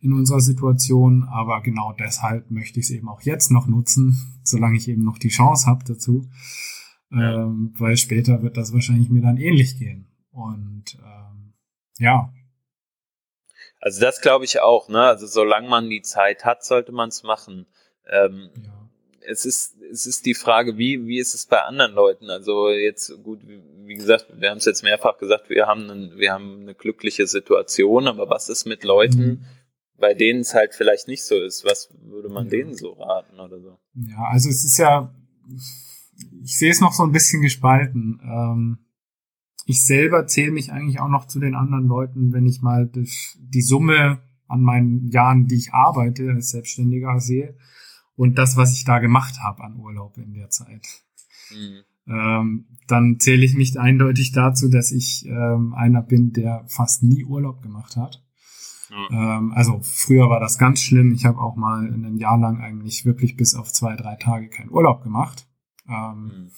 [0.00, 4.76] in unserer Situation, aber genau deshalb möchte ich es eben auch jetzt noch nutzen, solange
[4.76, 6.28] ich eben noch die Chance habe dazu,
[7.10, 7.44] ja.
[7.44, 10.08] ähm, weil später wird das wahrscheinlich mir dann ähnlich gehen.
[10.30, 11.54] Und ähm,
[11.98, 12.32] ja.
[13.80, 15.02] Also das glaube ich auch, ne?
[15.02, 17.66] Also solange man die Zeit hat, sollte man es machen.
[18.08, 18.81] Ähm, ja
[19.26, 22.30] es ist, es ist die Frage, wie, wie ist es bei anderen Leuten?
[22.30, 26.32] Also jetzt, gut, wie, gesagt, wir haben es jetzt mehrfach gesagt, wir haben, einen, wir
[26.32, 29.44] haben eine glückliche Situation, aber was ist mit Leuten, mhm.
[29.98, 31.64] bei denen es halt vielleicht nicht so ist?
[31.64, 33.78] Was würde man denen so raten oder so?
[33.94, 35.14] Ja, also es ist ja,
[36.42, 38.20] ich sehe es noch so ein bisschen gespalten.
[38.22, 38.78] Ähm,
[39.66, 43.62] ich selber zähle mich eigentlich auch noch zu den anderen Leuten, wenn ich mal die
[43.62, 47.56] Summe an meinen Jahren, die ich arbeite als Selbstständiger sehe
[48.22, 50.86] und das, was ich da gemacht habe an Urlaub in der Zeit.
[51.50, 51.82] Mhm.
[52.06, 57.24] Ähm, dann zähle ich mich eindeutig dazu, dass ich ähm, einer bin, der fast nie
[57.24, 58.22] Urlaub gemacht hat.
[58.90, 59.16] Mhm.
[59.16, 61.10] Ähm, also früher war das ganz schlimm.
[61.10, 64.70] Ich habe auch mal ein Jahr lang eigentlich wirklich bis auf zwei, drei Tage keinen
[64.70, 65.48] Urlaub gemacht.
[65.88, 66.50] Ähm, mhm.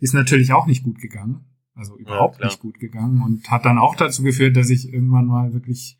[0.00, 1.46] Ist natürlich auch nicht gut gegangen.
[1.74, 5.26] Also überhaupt ja, nicht gut gegangen und hat dann auch dazu geführt, dass ich irgendwann
[5.26, 5.98] mal wirklich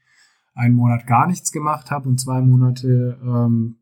[0.55, 3.77] einen Monat gar nichts gemacht habe und zwei Monate ähm,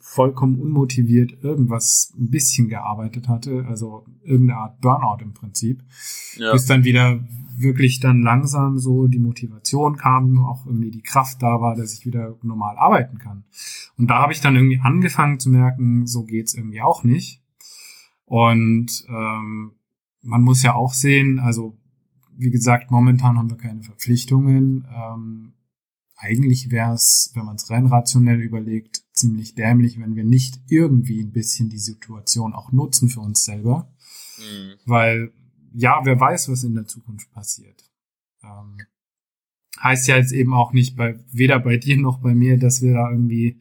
[0.00, 5.82] vollkommen unmotiviert irgendwas ein bisschen gearbeitet hatte, also irgendeine Art Burnout im Prinzip,
[6.36, 6.52] ja.
[6.52, 7.20] bis dann wieder
[7.56, 12.04] wirklich dann langsam so die Motivation kam, auch irgendwie die Kraft da war, dass ich
[12.04, 13.44] wieder normal arbeiten kann.
[13.96, 17.42] Und da habe ich dann irgendwie angefangen zu merken, so geht's irgendwie auch nicht.
[18.24, 19.72] Und ähm,
[20.22, 21.76] man muss ja auch sehen, also
[22.36, 24.86] wie gesagt, momentan haben wir keine Verpflichtungen.
[24.94, 25.52] Ähm,
[26.18, 31.20] eigentlich wäre es, wenn man es rein rationell überlegt, ziemlich dämlich, wenn wir nicht irgendwie
[31.20, 33.92] ein bisschen die Situation auch nutzen für uns selber.
[34.38, 34.74] Mhm.
[34.84, 35.32] Weil,
[35.72, 37.84] ja, wer weiß, was in der Zukunft passiert.
[38.42, 38.78] Ähm,
[39.80, 42.94] heißt ja jetzt eben auch nicht bei, weder bei dir noch bei mir, dass wir
[42.94, 43.60] da irgendwie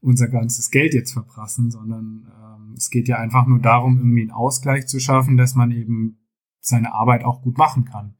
[0.00, 4.30] unser ganzes Geld jetzt verprassen, sondern ähm, es geht ja einfach nur darum, irgendwie einen
[4.30, 6.20] Ausgleich zu schaffen, dass man eben
[6.60, 8.14] seine Arbeit auch gut machen kann.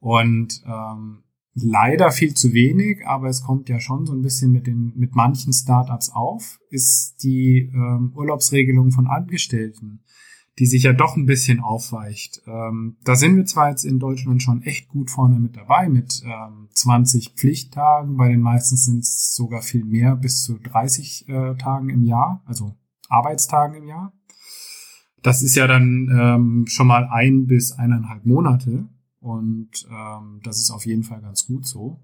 [0.00, 1.22] Und ähm,
[1.54, 5.14] leider viel zu wenig, aber es kommt ja schon so ein bisschen mit den mit
[5.14, 10.00] manchen Startups auf, ist die ähm, Urlaubsregelung von Angestellten,
[10.58, 12.42] die sich ja doch ein bisschen aufweicht.
[12.46, 16.22] Ähm, da sind wir zwar jetzt in Deutschland schon echt gut vorne mit dabei mit
[16.24, 21.54] ähm, 20 Pflichttagen, bei den meisten sind es sogar viel mehr, bis zu 30 äh,
[21.56, 22.74] Tagen im Jahr, also
[23.08, 24.12] Arbeitstagen im Jahr.
[25.22, 28.88] Das ist ja dann ähm, schon mal ein bis eineinhalb Monate.
[29.24, 31.98] Und ähm, das ist auf jeden Fall ganz gut so.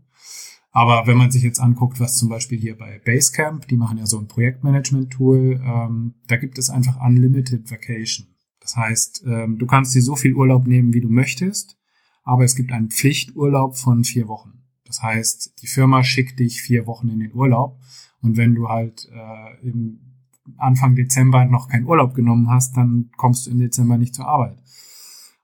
[0.73, 4.07] Aber wenn man sich jetzt anguckt, was zum Beispiel hier bei Basecamp, die machen ja
[4.07, 8.29] so ein Projektmanagement-Tool, ähm, da gibt es einfach Unlimited Vacation.
[8.61, 11.77] Das heißt, ähm, du kannst dir so viel Urlaub nehmen, wie du möchtest,
[12.23, 14.63] aber es gibt einen Pflichturlaub von vier Wochen.
[14.85, 17.79] Das heißt, die Firma schickt dich vier Wochen in den Urlaub
[18.23, 20.01] und wenn du halt äh, im
[20.57, 24.60] Anfang Dezember noch keinen Urlaub genommen hast, dann kommst du im Dezember nicht zur Arbeit.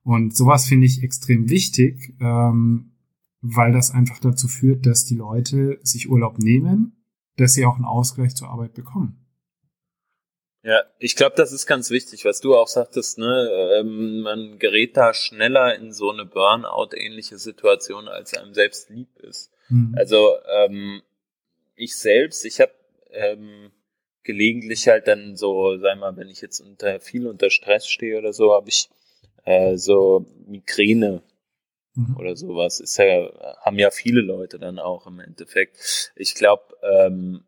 [0.06, 2.92] Und sowas finde ich extrem wichtig, ähm,
[3.40, 7.04] weil das einfach dazu führt, dass die Leute sich Urlaub nehmen,
[7.38, 9.26] dass sie auch einen Ausgleich zur Arbeit bekommen.
[10.62, 13.50] Ja, ich glaube, das ist ganz wichtig, was du auch sagtest, ne?
[13.80, 19.50] Ähm, man gerät da schneller in so eine Burnout-ähnliche Situation, als einem selbst lieb ist.
[19.68, 19.96] Mhm.
[19.98, 21.02] Also ähm,
[21.74, 22.72] ich selbst, ich habe
[23.10, 23.72] ähm,
[24.22, 28.32] gelegentlich halt dann so, sag mal, wenn ich jetzt unter viel unter Stress stehe oder
[28.32, 28.88] so, habe ich
[29.46, 31.22] äh, so Migräne
[31.94, 32.16] mhm.
[32.18, 32.80] oder sowas.
[32.80, 33.30] Ist ja,
[33.60, 36.12] haben ja viele Leute dann auch im Endeffekt.
[36.14, 37.44] Ich glaube, ähm,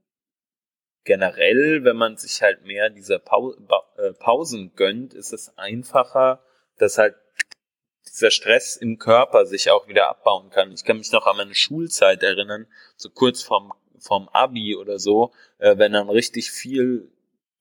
[1.04, 3.54] generell, wenn man sich halt mehr dieser Pau
[3.96, 6.42] äh, Pausen gönnt, ist es einfacher,
[6.78, 7.16] dass halt
[8.06, 10.72] dieser Stress im Körper sich auch wieder abbauen kann.
[10.72, 15.32] Ich kann mich noch an meine Schulzeit erinnern, so kurz vorm, vorm Abi oder so,
[15.58, 17.10] äh, wenn dann richtig viel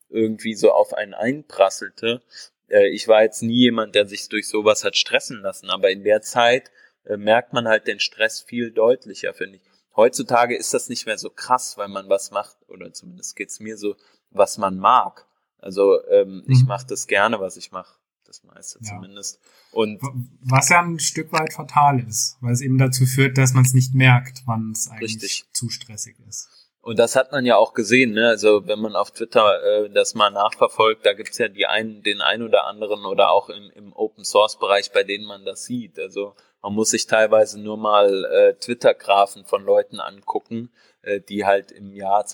[0.10, 2.22] irgendwie so auf einen einprasselte.
[2.70, 6.04] Äh, ich war jetzt nie jemand, der sich durch sowas hat stressen lassen, aber in
[6.04, 6.72] der Zeit
[7.06, 9.64] äh, merkt man halt den Stress viel deutlicher, finde ich.
[9.96, 13.78] Heutzutage ist das nicht mehr so krass, weil man was macht, oder zumindest geht's mir
[13.78, 13.96] so,
[14.30, 15.26] was man mag.
[15.58, 16.52] Also ähm, mhm.
[16.52, 18.90] ich mache das gerne, was ich mache, das meiste ja.
[18.92, 19.40] zumindest.
[19.72, 20.00] Und
[20.42, 23.74] was ja ein Stück weit fatal ist, weil es eben dazu führt, dass man es
[23.74, 25.50] nicht merkt, wann es eigentlich richtig.
[25.52, 26.50] zu stressig ist.
[26.88, 28.30] Und das hat man ja auch gesehen, ne?
[28.30, 32.22] Also wenn man auf Twitter äh, das mal nachverfolgt, da gibt's ja die einen, den
[32.22, 36.00] ein oder anderen oder auch im, im Open Source Bereich, bei denen man das sieht.
[36.00, 40.72] Also man muss sich teilweise nur mal äh, Twitter-Graphen von Leuten angucken,
[41.02, 42.26] äh, die halt im Jahr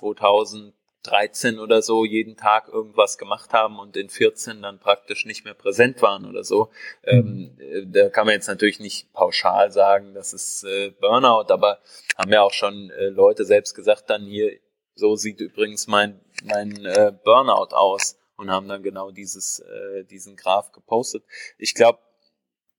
[1.04, 5.54] 2013 oder so jeden Tag irgendwas gemacht haben und in 14 dann praktisch nicht mehr
[5.54, 6.70] präsent waren oder so.
[7.04, 11.80] Ähm, äh, da kann man jetzt natürlich nicht pauschal sagen, das ist äh, Burnout, aber
[12.18, 14.60] haben ja auch schon äh, Leute selbst gesagt, dann hier,
[14.96, 20.36] so sieht übrigens mein, mein äh, Burnout aus und haben dann genau dieses, äh, diesen
[20.36, 21.24] Graph gepostet.
[21.58, 22.00] Ich glaube,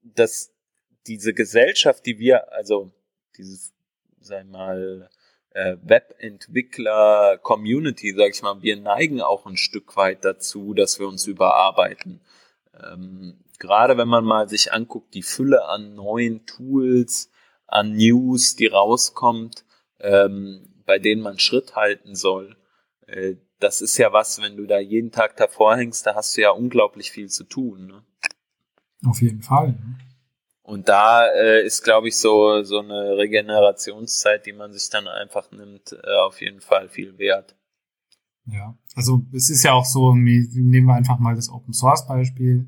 [0.02, 0.52] dass
[1.06, 2.90] diese Gesellschaft, die wir, also
[3.36, 3.74] dieses,
[4.20, 5.10] sag mal,
[5.54, 11.08] äh, Webentwickler Community, sag ich mal, wir neigen auch ein Stück weit dazu, dass wir
[11.08, 12.20] uns überarbeiten.
[12.74, 17.30] Ähm, gerade wenn man mal sich anguckt, die Fülle an neuen Tools,
[17.66, 19.64] an News, die rauskommt,
[20.00, 22.56] ähm, bei denen man Schritt halten soll.
[23.06, 26.42] Äh, das ist ja was, wenn du da jeden Tag davor hängst, da hast du
[26.42, 27.86] ja unglaublich viel zu tun.
[27.86, 28.02] Ne?
[29.06, 29.68] Auf jeden Fall.
[29.68, 29.98] Ne?
[30.64, 35.50] Und da äh, ist, glaube ich, so, so eine Regenerationszeit, die man sich dann einfach
[35.52, 37.54] nimmt, äh, auf jeden Fall viel wert.
[38.46, 42.66] Ja, also es ist ja auch so, nehmen wir einfach mal das Open Source Beispiel.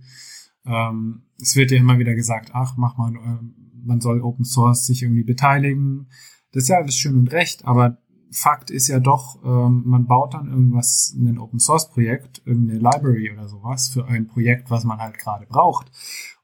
[0.67, 4.87] Ähm, es wird ja immer wieder gesagt, ach, mach mal, äh, man soll Open Source
[4.87, 6.11] sich irgendwie beteiligen.
[6.53, 7.99] Das ist ja alles schön und recht, aber
[8.31, 13.33] Fakt ist ja doch, ähm, man baut dann irgendwas, ein Open Source Projekt, irgendeine Library
[13.33, 15.91] oder sowas für ein Projekt, was man halt gerade braucht.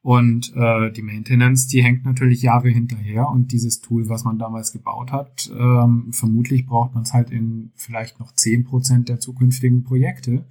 [0.03, 4.73] Und äh, die Maintenance, die hängt natürlich Jahre hinterher und dieses Tool, was man damals
[4.73, 9.85] gebaut hat, ähm, vermutlich braucht man es halt in vielleicht noch zehn Prozent der zukünftigen
[9.85, 10.45] Projekte.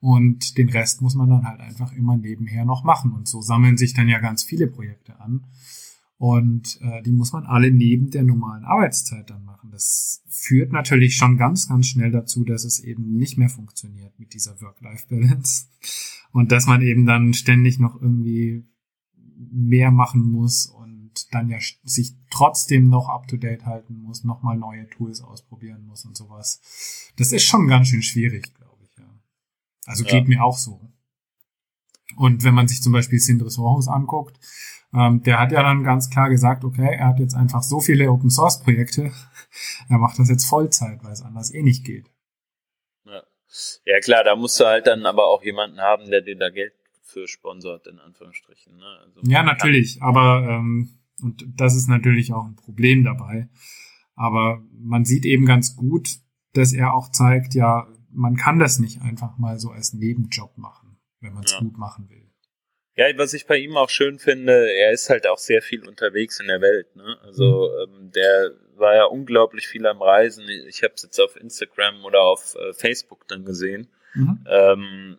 [0.00, 3.12] Und den Rest muss man dann halt einfach immer nebenher noch machen.
[3.12, 5.44] Und so sammeln sich dann ja ganz viele Projekte an.
[6.16, 9.70] Und äh, die muss man alle neben der normalen Arbeitszeit dann machen.
[9.70, 14.34] Das führt natürlich schon ganz, ganz schnell dazu, dass es eben nicht mehr funktioniert mit
[14.34, 15.66] dieser Work-Life-Balance.
[16.32, 18.64] Und dass man eben dann ständig noch irgendwie
[19.50, 21.00] mehr machen muss und
[21.32, 26.60] dann ja sich trotzdem noch up-to-date halten muss, nochmal neue Tools ausprobieren muss und sowas.
[27.16, 28.96] Das ist schon ganz schön schwierig, glaube ich.
[28.98, 29.04] Ja.
[29.86, 30.10] Also ja.
[30.10, 30.80] geht mir auch so.
[32.16, 34.38] Und wenn man sich zum Beispiel Sindres Rohus anguckt,
[34.92, 38.10] ähm, der hat ja dann ganz klar gesagt, okay, er hat jetzt einfach so viele
[38.10, 39.12] Open Source Projekte,
[39.88, 42.10] er macht das jetzt Vollzeit, weil es anders eh nicht geht.
[43.04, 43.22] Ja.
[43.84, 46.72] ja klar, da musst du halt dann aber auch jemanden haben, der dir da Geld
[47.10, 48.76] für sponsort, in Anführungsstrichen.
[48.76, 48.98] Ne?
[49.04, 53.48] Also ja, natürlich, aber ähm, und das ist natürlich auch ein Problem dabei.
[54.14, 56.08] Aber man sieht eben ganz gut,
[56.52, 60.98] dass er auch zeigt, ja, man kann das nicht einfach mal so als Nebenjob machen,
[61.20, 61.60] wenn man es ja.
[61.60, 62.30] gut machen will.
[62.96, 66.40] Ja, was ich bei ihm auch schön finde, er ist halt auch sehr viel unterwegs
[66.40, 66.94] in der Welt.
[66.96, 67.16] Ne?
[67.22, 67.94] Also mhm.
[67.94, 70.44] ähm, der war ja unglaublich viel am Reisen.
[70.68, 73.88] Ich habe es jetzt auf Instagram oder auf äh, Facebook dann gesehen.
[74.14, 74.44] Mhm.
[74.48, 75.18] Ähm,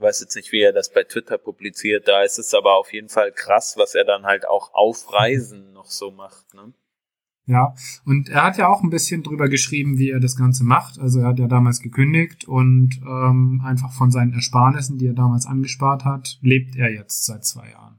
[0.00, 3.08] weiß jetzt nicht, wie er das bei Twitter publiziert, da ist es aber auf jeden
[3.08, 6.54] Fall krass, was er dann halt auch auf Reisen noch so macht.
[6.54, 6.72] Ne?
[7.46, 10.98] Ja, und er hat ja auch ein bisschen drüber geschrieben, wie er das Ganze macht.
[10.98, 15.46] Also er hat ja damals gekündigt und ähm, einfach von seinen Ersparnissen, die er damals
[15.46, 17.98] angespart hat, lebt er jetzt seit zwei Jahren.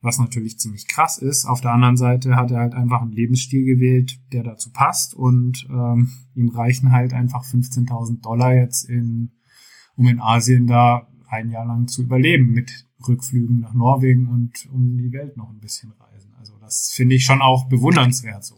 [0.00, 1.44] Was natürlich ziemlich krass ist.
[1.44, 5.66] Auf der anderen Seite hat er halt einfach einen Lebensstil gewählt, der dazu passt und
[5.68, 9.32] ähm, ihm reichen halt einfach 15.000 Dollar jetzt in
[9.96, 14.98] um in Asien da ein Jahr lang zu überleben mit Rückflügen nach Norwegen und um
[14.98, 16.34] die Welt noch ein bisschen reisen.
[16.38, 18.56] Also das finde ich schon auch bewundernswert so.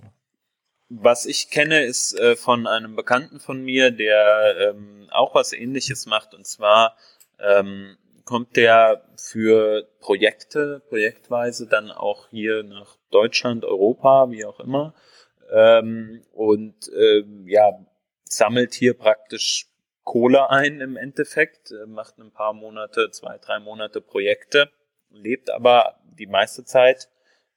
[0.89, 6.07] Was ich kenne, ist äh, von einem Bekannten von mir, der ähm, auch was ähnliches
[6.07, 6.33] macht.
[6.33, 6.97] Und zwar
[7.41, 14.95] ähm, kommt der für Projekte, projektweise dann auch hier nach Deutschland, Europa, wie auch immer.
[15.53, 17.85] Ähm, und ähm, ja,
[18.25, 19.69] sammelt hier praktisch
[20.07, 24.71] Kohle ein im Endeffekt, äh, macht ein paar Monate, zwei, drei Monate Projekte,
[25.11, 27.09] lebt aber die meiste Zeit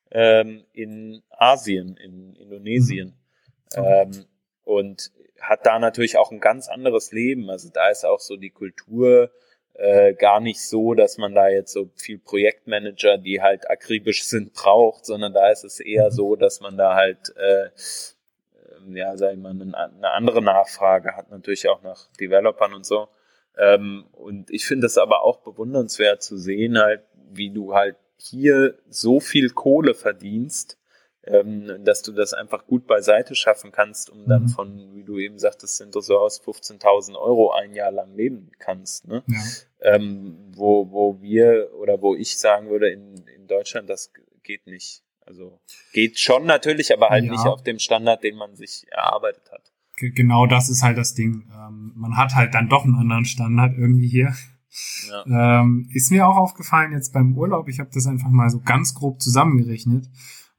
[0.09, 3.13] ähm, in Asien, in Indonesien.
[3.75, 3.83] Mhm.
[3.85, 4.25] Ähm,
[4.63, 7.51] und hat da natürlich auch ein ganz anderes Leben.
[7.51, 9.31] Also da ist auch so die Kultur
[9.75, 14.53] äh, gar nicht so, dass man da jetzt so viel Projektmanager, die halt akribisch sind,
[14.53, 16.15] braucht, sondern da ist es eher mhm.
[16.15, 17.69] so, dass man da halt äh,
[18.87, 23.07] ja, sag ich mal, eine, andere Nachfrage hat, natürlich auch nach Developern und so.
[23.57, 28.77] Ähm, und ich finde es aber auch bewundernswert zu sehen, halt, wie du halt hier
[28.89, 30.77] so viel Kohle verdienst,
[31.23, 34.47] ähm, dass du das einfach gut beiseite schaffen kannst, um dann mhm.
[34.49, 39.07] von, wie du eben sagtest, sind so aus 15.000 Euro ein Jahr lang leben kannst.
[39.07, 39.23] Ne?
[39.27, 39.95] Ja.
[39.95, 44.11] Ähm, wo, wo wir oder wo ich sagen würde, in, in Deutschland, das
[44.43, 45.03] geht nicht.
[45.29, 45.61] Also
[45.93, 47.31] geht schon natürlich, aber halt ja.
[47.31, 49.71] nicht auf dem Standard, den man sich erarbeitet hat.
[49.95, 51.47] Genau das ist halt das Ding.
[51.53, 54.33] Ähm, man hat halt dann doch einen anderen Standard irgendwie hier.
[55.07, 55.61] Ja.
[55.61, 57.69] Ähm, ist mir auch aufgefallen jetzt beim Urlaub.
[57.69, 60.09] Ich habe das einfach mal so ganz grob zusammengerechnet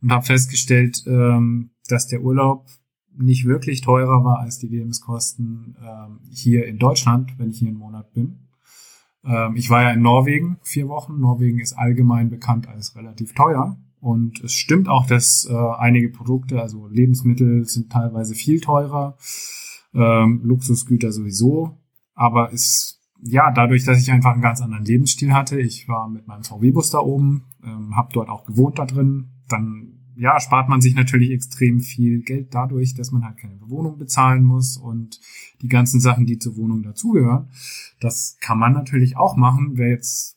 [0.02, 2.66] und habe festgestellt, ähm, dass der Urlaub
[3.16, 7.78] nicht wirklich teurer war als die Lebenskosten ähm, hier in Deutschland, wenn ich hier einen
[7.78, 8.46] Monat bin.
[9.24, 11.18] Ähm, ich war ja in Norwegen vier Wochen.
[11.18, 13.76] Norwegen ist allgemein bekannt als relativ teuer.
[14.00, 19.16] Und es stimmt auch, dass äh, einige Produkte, also Lebensmittel, sind teilweise viel teurer,
[19.94, 21.78] ähm, Luxusgüter sowieso.
[22.14, 26.26] Aber es, ja, dadurch, dass ich einfach einen ganz anderen Lebensstil hatte, ich war mit
[26.26, 30.82] meinem VW-Bus da oben, ähm, habe dort auch gewohnt da drin, dann ja, spart man
[30.82, 35.18] sich natürlich extrem viel Geld dadurch, dass man halt keine Bewohnung bezahlen muss und
[35.62, 37.48] die ganzen Sachen, die zur Wohnung dazugehören.
[38.00, 39.72] Das kann man natürlich auch machen.
[39.74, 40.36] Wer jetzt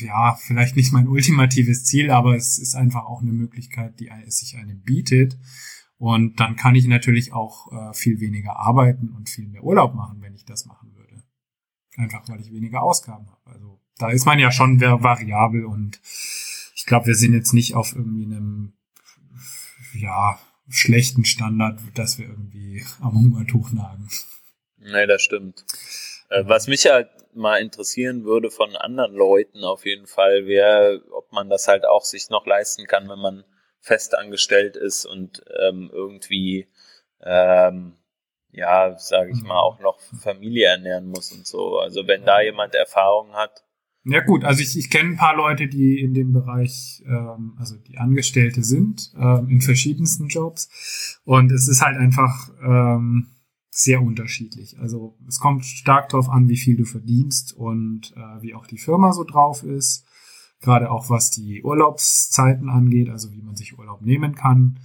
[0.00, 4.38] ja, vielleicht nicht mein ultimatives Ziel, aber es ist einfach auch eine Möglichkeit, die es
[4.38, 5.38] sich einem bietet.
[5.98, 10.20] Und dann kann ich natürlich auch äh, viel weniger arbeiten und viel mehr Urlaub machen,
[10.20, 11.22] wenn ich das machen würde.
[11.96, 13.50] Einfach weil ich weniger Ausgaben habe.
[13.54, 16.00] Also da ist man ja schon variabel und
[16.74, 18.74] ich glaube, wir sind jetzt nicht auf irgendwie einem
[19.94, 24.08] ja, schlechten Standard, dass wir irgendwie am Hungertuch nagen.
[24.78, 25.64] Nee, das stimmt.
[26.30, 31.32] Äh, was mich halt mal interessieren würde von anderen Leuten auf jeden Fall, wäre, ob
[31.32, 33.44] man das halt auch sich noch leisten kann, wenn man
[33.80, 36.66] festangestellt ist und ähm, irgendwie,
[37.22, 37.92] ähm,
[38.50, 41.78] ja, sage ich mal, auch noch Familie ernähren muss und so.
[41.78, 43.64] Also wenn da jemand Erfahrung hat.
[44.04, 47.76] Ja gut, also ich, ich kenne ein paar Leute, die in dem Bereich, ähm, also
[47.76, 51.20] die Angestellte sind, ähm, in verschiedensten Jobs.
[51.24, 53.35] Und es ist halt einfach, ähm,
[53.78, 54.78] sehr unterschiedlich.
[54.78, 58.78] Also es kommt stark darauf an, wie viel du verdienst und äh, wie auch die
[58.78, 60.06] Firma so drauf ist.
[60.62, 64.78] Gerade auch was die Urlaubszeiten angeht, also wie man sich Urlaub nehmen kann.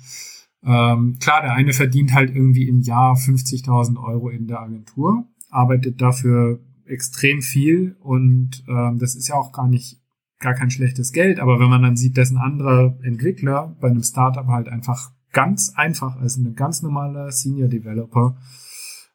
[0.62, 6.02] Ähm, klar, der eine verdient halt irgendwie im Jahr 50.000 Euro in der Agentur, arbeitet
[6.02, 10.02] dafür extrem viel und ähm, das ist ja auch gar nicht
[10.40, 14.04] gar kein schlechtes Geld, aber wenn man dann sieht, dass ein anderer Entwickler bei einem
[14.04, 18.36] Startup halt einfach ganz einfach als ein ganz normaler Senior Developer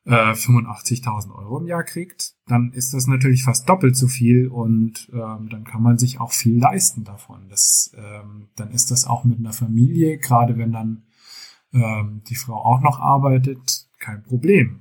[0.07, 5.11] äh, 85.000 Euro im Jahr kriegt, dann ist das natürlich fast doppelt so viel und
[5.13, 7.49] ähm, dann kann man sich auch viel leisten davon.
[7.49, 11.03] Das, ähm, dann ist das auch mit einer Familie, gerade wenn dann
[11.73, 14.81] ähm, die Frau auch noch arbeitet, kein Problem.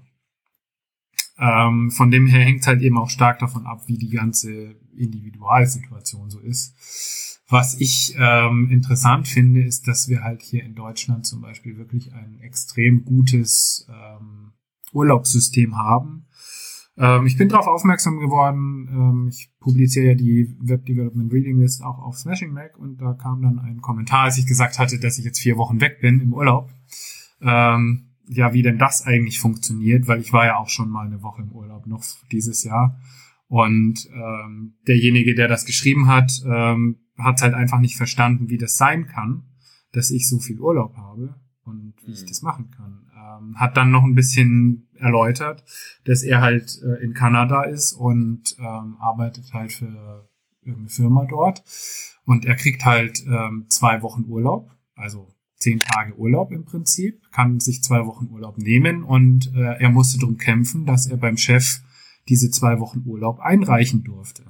[1.38, 6.30] Ähm, von dem her hängt halt eben auch stark davon ab, wie die ganze Individualsituation
[6.30, 7.42] so ist.
[7.50, 12.14] Was ich ähm, interessant finde, ist, dass wir halt hier in Deutschland zum Beispiel wirklich
[12.14, 14.45] ein extrem gutes ähm,
[14.96, 16.26] Urlaubssystem haben.
[16.98, 21.84] Ähm, ich bin darauf aufmerksam geworden, ähm, ich publiziere ja die Web Development Reading List
[21.84, 25.18] auch auf Smashing Mac und da kam dann ein Kommentar, als ich gesagt hatte, dass
[25.18, 26.72] ich jetzt vier Wochen weg bin im Urlaub.
[27.42, 31.22] Ähm, ja, wie denn das eigentlich funktioniert, weil ich war ja auch schon mal eine
[31.22, 33.00] Woche im Urlaub noch dieses Jahr.
[33.48, 38.78] Und ähm, derjenige, der das geschrieben hat, ähm, hat halt einfach nicht verstanden, wie das
[38.78, 39.44] sein kann,
[39.92, 42.14] dass ich so viel Urlaub habe und wie mhm.
[42.14, 45.64] ich das machen kann ähm, hat dann noch ein bisschen erläutert,
[46.06, 50.30] dass er halt äh, in Kanada ist und ähm, arbeitet halt für
[50.62, 51.64] irgendeine Firma dort.
[52.26, 57.60] Und er kriegt halt ähm, zwei Wochen Urlaub, also zehn Tage Urlaub im Prinzip, kann
[57.60, 61.82] sich zwei Wochen Urlaub nehmen und äh, er musste darum kämpfen, dass er beim Chef
[62.28, 64.44] diese zwei Wochen Urlaub einreichen durfte.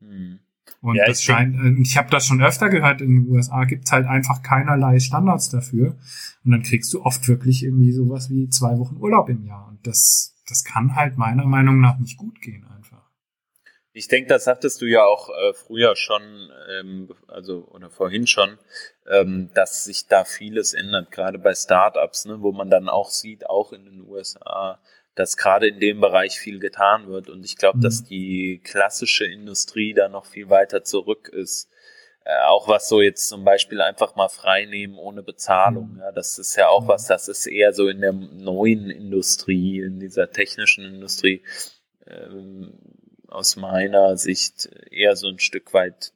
[0.00, 0.40] Mhm.
[0.82, 3.92] Und ja, das scheint, äh, ich habe das schon öfter gehört, in den USA gibt's
[3.92, 5.98] halt einfach keinerlei Standards dafür.
[6.44, 9.69] Und dann kriegst du oft wirklich irgendwie sowas wie zwei Wochen Urlaub im Jahr.
[9.80, 13.08] Und das, das kann halt meiner Meinung nach nicht gut gehen einfach.
[13.92, 16.22] Ich denke, das sagtest du ja auch äh, früher schon,
[16.70, 18.58] ähm, also oder vorhin schon,
[19.08, 23.48] ähm, dass sich da vieles ändert, gerade bei Startups, ne, wo man dann auch sieht,
[23.48, 24.80] auch in den USA,
[25.14, 27.30] dass gerade in dem Bereich viel getan wird.
[27.30, 27.82] Und ich glaube, Mhm.
[27.82, 31.69] dass die klassische Industrie da noch viel weiter zurück ist.
[32.30, 35.94] Äh, auch was so jetzt zum Beispiel einfach mal frei nehmen ohne Bezahlung.
[35.94, 35.98] Mhm.
[35.98, 39.98] Ja, das ist ja auch was, das ist eher so in der neuen Industrie, in
[39.98, 41.42] dieser technischen Industrie
[42.06, 42.72] ähm,
[43.26, 46.12] aus meiner Sicht eher so ein Stück weit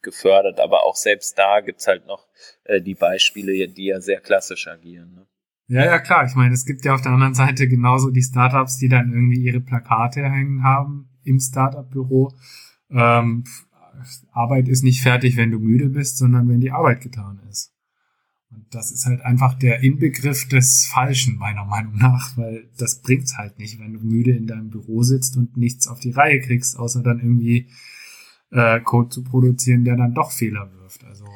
[0.00, 0.60] gefördert.
[0.60, 2.28] Aber auch selbst da gibt's halt noch
[2.64, 5.12] äh, die Beispiele, die ja sehr klassisch agieren.
[5.14, 5.26] Ne?
[5.66, 6.24] Ja, ja, klar.
[6.24, 9.42] Ich meine, es gibt ja auf der anderen Seite genauso die Startups, die dann irgendwie
[9.42, 12.32] ihre Plakate hängen haben im Startup-Büro.
[12.90, 13.44] Ähm,
[14.32, 17.72] Arbeit ist nicht fertig, wenn du müde bist, sondern wenn die Arbeit getan ist.
[18.50, 23.36] Und das ist halt einfach der Inbegriff des Falschen, meiner Meinung nach, weil das bringt's
[23.36, 26.78] halt nicht, wenn du müde in deinem Büro sitzt und nichts auf die Reihe kriegst,
[26.78, 27.68] außer dann irgendwie
[28.50, 31.04] äh, Code zu produzieren, der dann doch Fehler wirft.
[31.04, 31.26] Also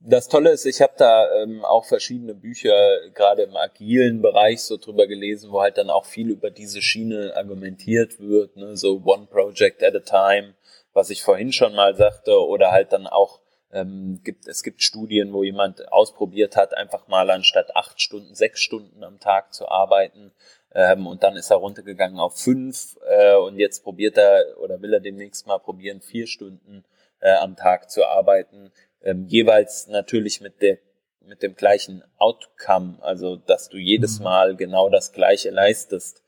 [0.00, 2.74] Das Tolle ist, ich habe da ähm, auch verschiedene Bücher,
[3.14, 7.32] gerade im agilen Bereich, so drüber gelesen, wo halt dann auch viel über diese Schiene
[7.36, 8.76] argumentiert wird, ne?
[8.76, 10.54] so One Project at a Time,
[10.94, 13.40] was ich vorhin schon mal sagte, oder halt dann auch
[13.72, 18.60] ähm, gibt es gibt Studien, wo jemand ausprobiert hat, einfach mal anstatt acht Stunden sechs
[18.60, 20.32] Stunden am Tag zu arbeiten
[20.72, 24.94] ähm, und dann ist er runtergegangen auf fünf äh, und jetzt probiert er oder will
[24.94, 26.84] er demnächst mal probieren vier Stunden
[27.20, 28.70] äh, am Tag zu arbeiten
[29.02, 30.78] ähm, jeweils natürlich mit der
[31.26, 34.24] mit dem gleichen Outcome, also dass du jedes Mhm.
[34.24, 36.22] Mal genau das Gleiche leistest.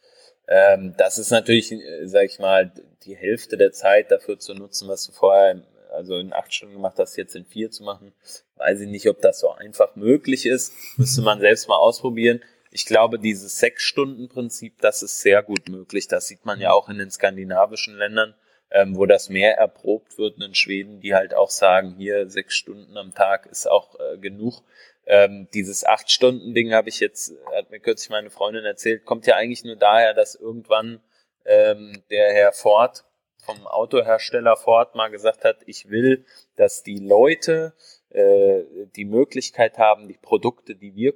[0.48, 2.72] Ähm, das ist natürlich, äh, sag ich mal,
[3.04, 6.98] die Hälfte der Zeit dafür zu nutzen, was du vorher, also in acht Stunden gemacht
[6.98, 8.12] hast, jetzt in vier zu machen.
[8.56, 10.72] Weiß ich nicht, ob das so einfach möglich ist.
[10.96, 12.42] Müsste man selbst mal ausprobieren.
[12.70, 16.08] Ich glaube, dieses Sechs-Stunden-Prinzip, das ist sehr gut möglich.
[16.08, 18.34] Das sieht man ja auch in den skandinavischen Ländern
[18.70, 22.96] ähm, wo das mehr erprobt wird in Schweden, die halt auch sagen, hier sechs Stunden
[22.96, 24.62] am Tag ist auch äh, genug.
[25.06, 29.26] Ähm, dieses acht Stunden Ding habe ich jetzt, hat mir kürzlich meine Freundin erzählt, kommt
[29.26, 31.00] ja eigentlich nur daher, dass irgendwann
[31.44, 33.04] ähm, der Herr Ford
[33.38, 36.24] vom Autohersteller Ford mal gesagt hat, ich will,
[36.56, 37.74] dass die Leute
[38.10, 38.64] äh,
[38.96, 41.14] die Möglichkeit haben, die Produkte, die wir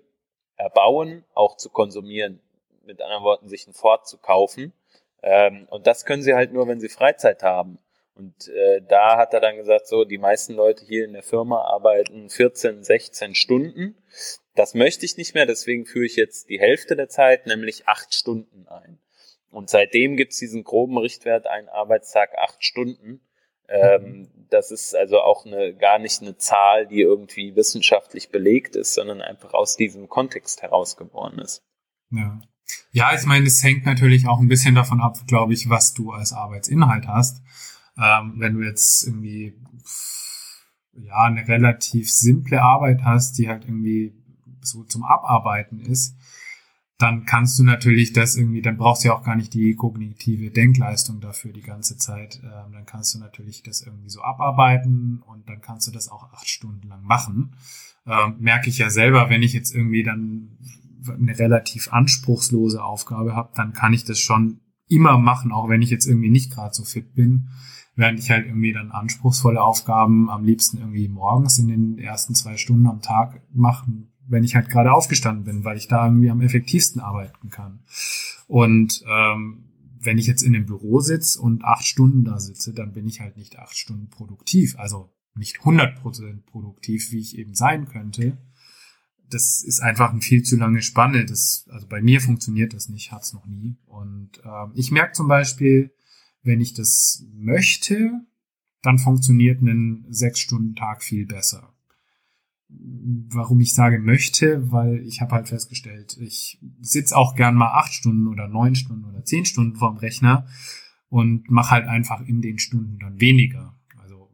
[0.57, 2.41] erbauen, auch zu konsumieren.
[2.85, 4.73] Mit anderen Worten, sich ein Ford zu kaufen.
[5.23, 7.79] Ähm, und das können sie halt nur, wenn sie Freizeit haben.
[8.21, 11.63] Und äh, da hat er dann gesagt, so, die meisten Leute hier in der Firma
[11.63, 13.97] arbeiten 14, 16 Stunden.
[14.55, 18.15] Das möchte ich nicht mehr, deswegen führe ich jetzt die Hälfte der Zeit, nämlich acht
[18.15, 18.99] Stunden ein.
[19.51, 23.23] Und seitdem gibt's diesen groben Richtwert, ein Arbeitstag acht Stunden.
[23.69, 28.93] Ähm, das ist also auch eine, gar nicht eine Zahl, die irgendwie wissenschaftlich belegt ist,
[28.93, 31.63] sondern einfach aus diesem Kontext herausgeboren ist.
[32.11, 32.39] Ja.
[32.93, 36.13] Ja, ich meine, es hängt natürlich auch ein bisschen davon ab, glaube ich, was du
[36.13, 37.43] als Arbeitsinhalt hast.
[37.99, 39.55] Ähm, wenn du jetzt irgendwie
[40.93, 44.15] ja eine relativ simple Arbeit hast, die halt irgendwie
[44.63, 46.17] so zum Abarbeiten ist,
[47.01, 50.51] dann kannst du natürlich das irgendwie, dann brauchst du ja auch gar nicht die kognitive
[50.51, 52.41] Denkleistung dafür die ganze Zeit.
[52.45, 56.31] Ähm, dann kannst du natürlich das irgendwie so abarbeiten und dann kannst du das auch
[56.33, 57.57] acht Stunden lang machen.
[58.07, 60.59] Ähm, merke ich ja selber, wenn ich jetzt irgendwie dann
[61.09, 65.91] eine relativ anspruchslose Aufgabe habe, dann kann ich das schon immer machen, auch wenn ich
[65.91, 67.49] jetzt irgendwie nicht gerade so fit bin.
[68.01, 72.57] Während ich halt irgendwie dann anspruchsvolle Aufgaben am liebsten irgendwie morgens in den ersten zwei
[72.57, 76.41] Stunden am Tag machen, wenn ich halt gerade aufgestanden bin, weil ich da irgendwie am
[76.41, 77.81] effektivsten arbeiten kann.
[78.49, 79.65] Und ähm,
[80.01, 83.21] wenn ich jetzt in dem Büro sitze und acht Stunden da sitze, dann bin ich
[83.21, 88.39] halt nicht acht Stunden produktiv, also nicht 100% produktiv, wie ich eben sein könnte.
[89.29, 91.27] Das ist einfach eine viel zu lange Spanne.
[91.27, 93.77] Das, also bei mir funktioniert das nicht, hat's noch nie.
[93.85, 95.93] Und ähm, ich merke zum Beispiel,
[96.43, 98.21] wenn ich das möchte,
[98.83, 101.75] dann funktioniert ein Sechs-Stunden-Tag viel besser.
[102.69, 107.93] Warum ich sage möchte, weil ich habe halt festgestellt, ich sitze auch gern mal acht
[107.93, 110.47] Stunden oder neun Stunden oder zehn Stunden vorm Rechner
[111.09, 113.77] und mache halt einfach in den Stunden dann weniger.
[114.01, 114.31] Also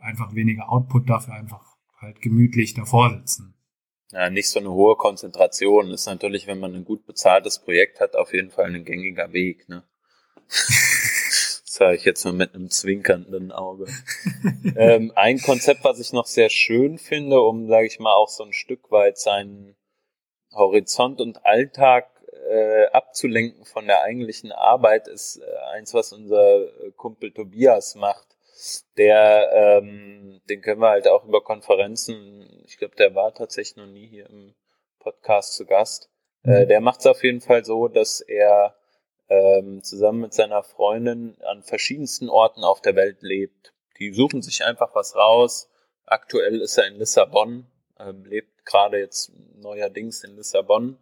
[0.00, 3.54] einfach weniger Output, dafür einfach halt gemütlich davor sitzen.
[4.12, 8.16] Ja, nicht so eine hohe Konzentration ist natürlich, wenn man ein gut bezahltes Projekt hat,
[8.16, 9.68] auf jeden Fall ein gängiger Weg.
[9.68, 9.84] Ne?
[11.80, 13.86] sage ich jetzt mal mit einem zwinkernden Auge.
[14.76, 18.44] ähm, ein Konzept, was ich noch sehr schön finde, um, sage ich mal, auch so
[18.44, 19.74] ein Stück weit seinen
[20.52, 22.10] Horizont und Alltag
[22.50, 26.66] äh, abzulenken von der eigentlichen Arbeit, ist äh, eins, was unser
[26.96, 28.26] Kumpel Tobias macht.
[28.98, 33.90] Der, ähm, den können wir halt auch über Konferenzen, ich glaube, der war tatsächlich noch
[33.90, 34.54] nie hier im
[34.98, 36.10] Podcast zu Gast.
[36.42, 38.76] Äh, der macht es auf jeden Fall so, dass er
[39.30, 43.72] ähm, zusammen mit seiner Freundin an verschiedensten Orten auf der Welt lebt.
[43.98, 45.70] Die suchen sich einfach was raus.
[46.04, 47.66] Aktuell ist er in Lissabon,
[47.98, 50.98] ähm, lebt gerade jetzt neuerdings in Lissabon.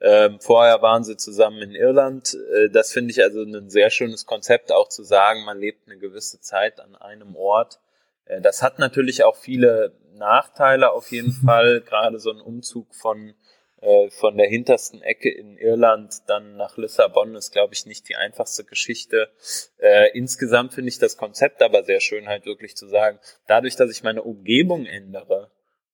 [0.00, 2.36] Ähm, vorher waren sie zusammen in Irland.
[2.54, 5.98] Äh, das finde ich also ein sehr schönes Konzept, auch zu sagen, man lebt eine
[5.98, 7.80] gewisse Zeit an einem Ort.
[8.24, 13.34] Äh, das hat natürlich auch viele Nachteile auf jeden Fall, gerade so ein Umzug von
[13.80, 18.16] äh, von der hintersten Ecke in Irland dann nach Lissabon ist, glaube ich, nicht die
[18.16, 19.30] einfachste Geschichte.
[19.78, 23.90] Äh, insgesamt finde ich das Konzept aber sehr schön, halt wirklich zu sagen, dadurch, dass
[23.90, 25.50] ich meine Umgebung ändere,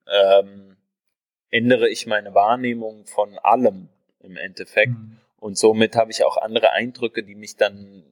[0.07, 0.76] ähm,
[1.51, 3.89] ändere ich meine Wahrnehmung von allem
[4.20, 4.93] im Endeffekt.
[4.93, 5.18] Mhm.
[5.41, 8.05] Und somit habe ich auch andere Eindrücke, die mich dann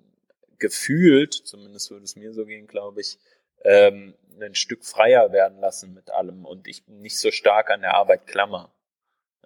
[0.59, 3.19] gefühlt, zumindest würde es mir so gehen, glaube ich,
[3.63, 7.95] ähm, ein Stück freier werden lassen mit allem und ich nicht so stark an der
[7.95, 8.73] Arbeit klammer.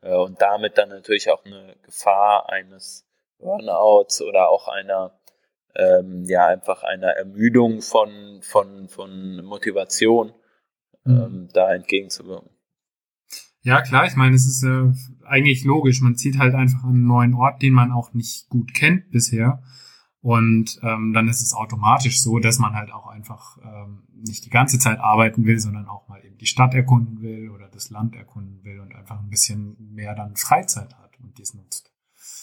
[0.04, 3.06] Äh, und damit dann natürlich auch eine Gefahr eines
[3.38, 5.18] Burnouts oder auch einer
[5.74, 10.32] ähm, ja einfach einer Ermüdung von von von Motivation
[11.04, 11.16] mhm.
[11.16, 12.50] ähm, da entgegenzuwirken.
[13.62, 14.92] Ja, klar, ich meine, es ist äh,
[15.26, 16.02] eigentlich logisch.
[16.02, 19.62] Man zieht halt einfach einen neuen Ort, den man auch nicht gut kennt bisher.
[20.24, 24.50] Und ähm, dann ist es automatisch so, dass man halt auch einfach ähm, nicht die
[24.50, 28.16] ganze Zeit arbeiten will, sondern auch mal eben die Stadt erkunden will oder das Land
[28.16, 31.92] erkunden will und einfach ein bisschen mehr dann Freizeit hat und dies nutzt.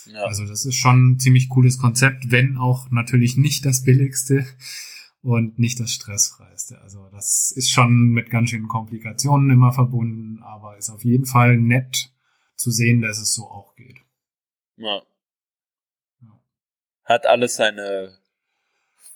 [0.05, 0.25] Ja.
[0.25, 4.45] Also das ist schon ein ziemlich cooles Konzept, wenn auch natürlich nicht das billigste
[5.23, 6.79] und nicht das stressfreiste.
[6.82, 11.57] Also das ist schon mit ganz schönen Komplikationen immer verbunden, aber ist auf jeden Fall
[11.57, 12.13] nett
[12.57, 14.01] zu sehen, dass es so auch geht.
[14.77, 15.01] Ja.
[17.04, 18.18] Hat alles seine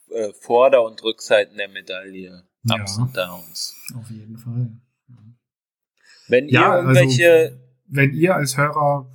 [0.09, 2.43] äh, Vorder- und Rückseiten der Medaille.
[2.63, 3.75] Ups ja, und Downs.
[3.95, 4.71] Auf jeden Fall.
[6.27, 7.31] Wenn ja, ihr irgendwelche.
[7.31, 7.55] Also,
[7.87, 9.07] wenn ihr als Hörer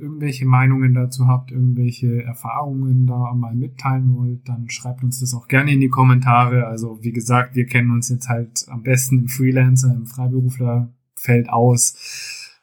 [0.00, 5.48] irgendwelche Meinungen dazu habt, irgendwelche Erfahrungen da mal mitteilen wollt, dann schreibt uns das auch
[5.48, 6.66] gerne in die Kommentare.
[6.66, 11.96] Also wie gesagt, wir kennen uns jetzt halt am besten im Freelancer, im Freiberuflerfeld aus.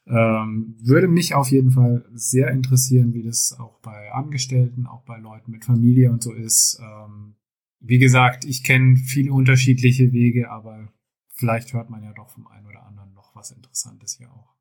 [0.06, 5.18] Ähm, würde mich auf jeden Fall sehr interessieren, wie das auch bei Angestellten, auch bei
[5.18, 6.78] Leuten mit Familie und so ist.
[6.82, 7.36] Ähm,
[7.80, 10.92] wie gesagt, ich kenne viele unterschiedliche Wege, aber
[11.34, 14.54] vielleicht hört man ja doch vom einen oder anderen noch was Interessantes hier auch.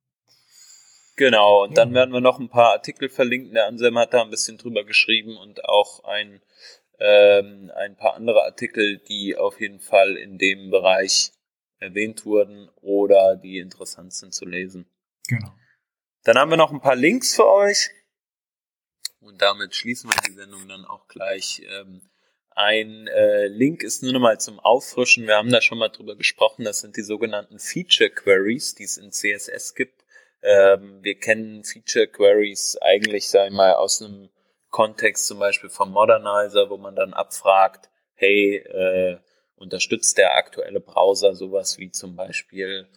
[1.16, 1.76] Genau, und ja.
[1.76, 3.54] dann werden wir noch ein paar Artikel verlinken.
[3.54, 6.40] Der Anselm hat da ein bisschen drüber geschrieben und auch ein,
[6.98, 11.32] ähm, ein paar andere Artikel, die auf jeden Fall in dem Bereich
[11.78, 14.86] erwähnt wurden oder die interessant sind zu lesen.
[15.28, 15.52] Genau.
[16.24, 17.90] Dann haben wir noch ein paar Links für euch.
[19.20, 21.62] Und damit schließen wir die Sendung dann auch gleich.
[21.68, 22.02] Ähm,
[22.50, 25.26] ein äh, Link ist nur noch mal zum Auffrischen.
[25.26, 26.64] Wir haben da schon mal drüber gesprochen.
[26.64, 30.04] Das sind die sogenannten Feature Queries, die es in CSS gibt.
[30.42, 34.28] Ähm, wir kennen Feature Queries eigentlich, sag ich mal, aus einem
[34.70, 39.18] Kontext zum Beispiel vom Modernizer, wo man dann abfragt, hey, äh,
[39.54, 42.88] unterstützt der aktuelle Browser sowas wie zum Beispiel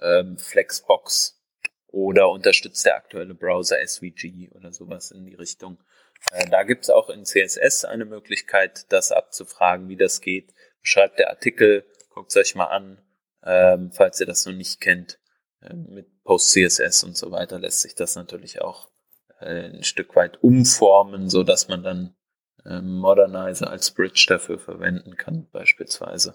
[0.00, 1.33] ähm, Flexbox
[1.94, 5.78] oder unterstützt der aktuelle Browser SVG oder sowas in die Richtung.
[6.32, 10.52] Äh, da gibt's auch in CSS eine Möglichkeit, das abzufragen, wie das geht.
[10.82, 13.00] Beschreibt der Artikel, guckt euch mal an,
[13.44, 15.20] ähm, falls ihr das noch nicht kennt.
[15.60, 18.90] Äh, mit Post-CSS und so weiter lässt sich das natürlich auch
[19.40, 22.16] äh, ein Stück weit umformen, so dass man dann
[22.64, 26.34] äh, Modernizer als Bridge dafür verwenden kann, beispielsweise.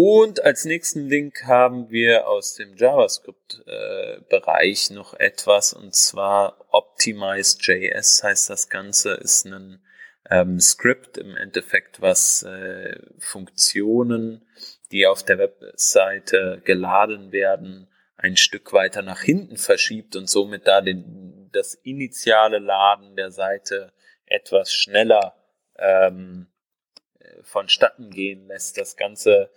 [0.00, 8.22] Und als nächsten Link haben wir aus dem JavaScript-Bereich äh, noch etwas, und zwar Optimized.js
[8.22, 9.82] heißt das Ganze, ist ein
[10.30, 14.46] ähm, Script im Endeffekt, was äh, Funktionen
[14.92, 20.80] die auf der Webseite geladen werden, ein Stück weiter nach hinten verschiebt und somit da
[20.80, 23.92] den, das initiale Laden der Seite
[24.26, 25.34] etwas schneller
[25.76, 26.46] ähm,
[27.42, 28.78] vonstatten gehen lässt.
[28.78, 29.50] Das Ganze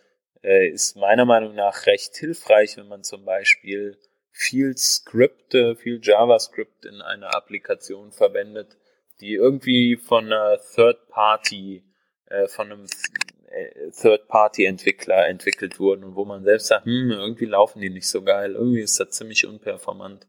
[0.44, 3.98] äh, ist meiner Meinung nach recht hilfreich, wenn man zum Beispiel
[4.32, 8.78] viel Skripte, viel JavaScript in einer Applikation verwendet,
[9.20, 11.84] die irgendwie von einer Third Party,
[12.26, 12.88] äh, von einem
[13.52, 18.24] äh, Third-Party-Entwickler entwickelt wurden und wo man selbst sagt, hm, irgendwie laufen die nicht so
[18.24, 20.28] geil, irgendwie ist das ziemlich unperformant.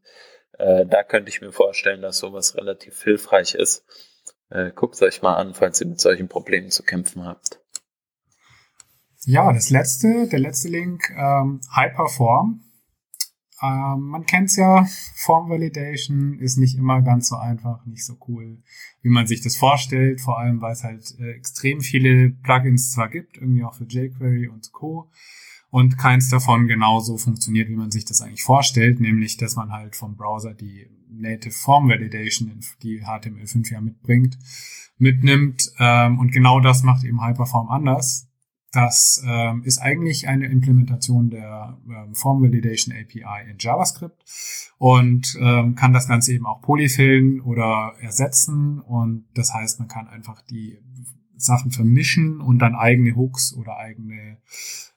[0.58, 3.86] Äh, da könnte ich mir vorstellen, dass sowas relativ hilfreich ist.
[4.50, 7.61] Äh, Guckt euch mal an, falls ihr mit solchen Problemen zu kämpfen habt.
[9.24, 12.60] Ja, das letzte, der letzte Link, ähm, Hyperform.
[13.62, 18.60] Ähm, man kennt's ja, Form Validation ist nicht immer ganz so einfach, nicht so cool,
[19.02, 23.08] wie man sich das vorstellt, vor allem weil es halt äh, extrem viele Plugins zwar
[23.08, 25.08] gibt, irgendwie auch für jQuery und Co.
[25.70, 29.94] Und keins davon genauso funktioniert, wie man sich das eigentlich vorstellt, nämlich, dass man halt
[29.94, 34.36] vom Browser die Native Form Validation, die HTML5 ja mitbringt,
[34.98, 35.72] mitnimmt.
[35.78, 38.28] Ähm, und genau das macht eben Hyperform anders.
[38.72, 44.24] Das ähm, ist eigentlich eine Implementation der ähm, Form Validation API in JavaScript
[44.78, 48.80] und ähm, kann das Ganze eben auch polyfillen oder ersetzen.
[48.80, 50.78] Und das heißt, man kann einfach die
[51.36, 54.38] Sachen vermischen und dann eigene Hooks oder eigene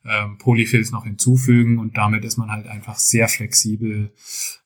[0.06, 4.14] ähm, Polyfills noch hinzufügen und damit ist man halt einfach sehr flexibel,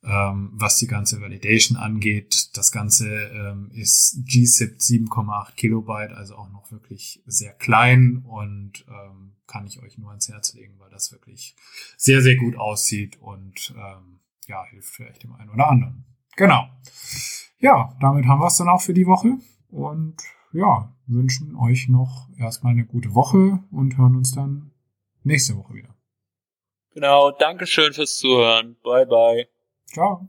[0.03, 2.57] ähm, was die ganze Validation angeht.
[2.57, 9.33] Das Ganze ähm, ist GZIP 7,8 Kilobyte, also auch noch wirklich sehr klein und ähm,
[9.47, 11.55] kann ich euch nur ans Herz legen, weil das wirklich
[11.97, 16.05] sehr, sehr gut aussieht und ähm, ja, hilft vielleicht dem einen oder anderen.
[16.35, 16.69] Genau.
[17.59, 19.37] Ja, damit haben wir es dann auch für die Woche
[19.69, 20.17] und
[20.53, 24.71] ja, wünschen euch noch erstmal eine gute Woche und hören uns dann
[25.23, 25.95] nächste Woche wieder.
[26.93, 28.75] Genau, Dankeschön fürs Zuhören.
[28.83, 29.47] Bye, bye.
[29.85, 30.27] Ciao.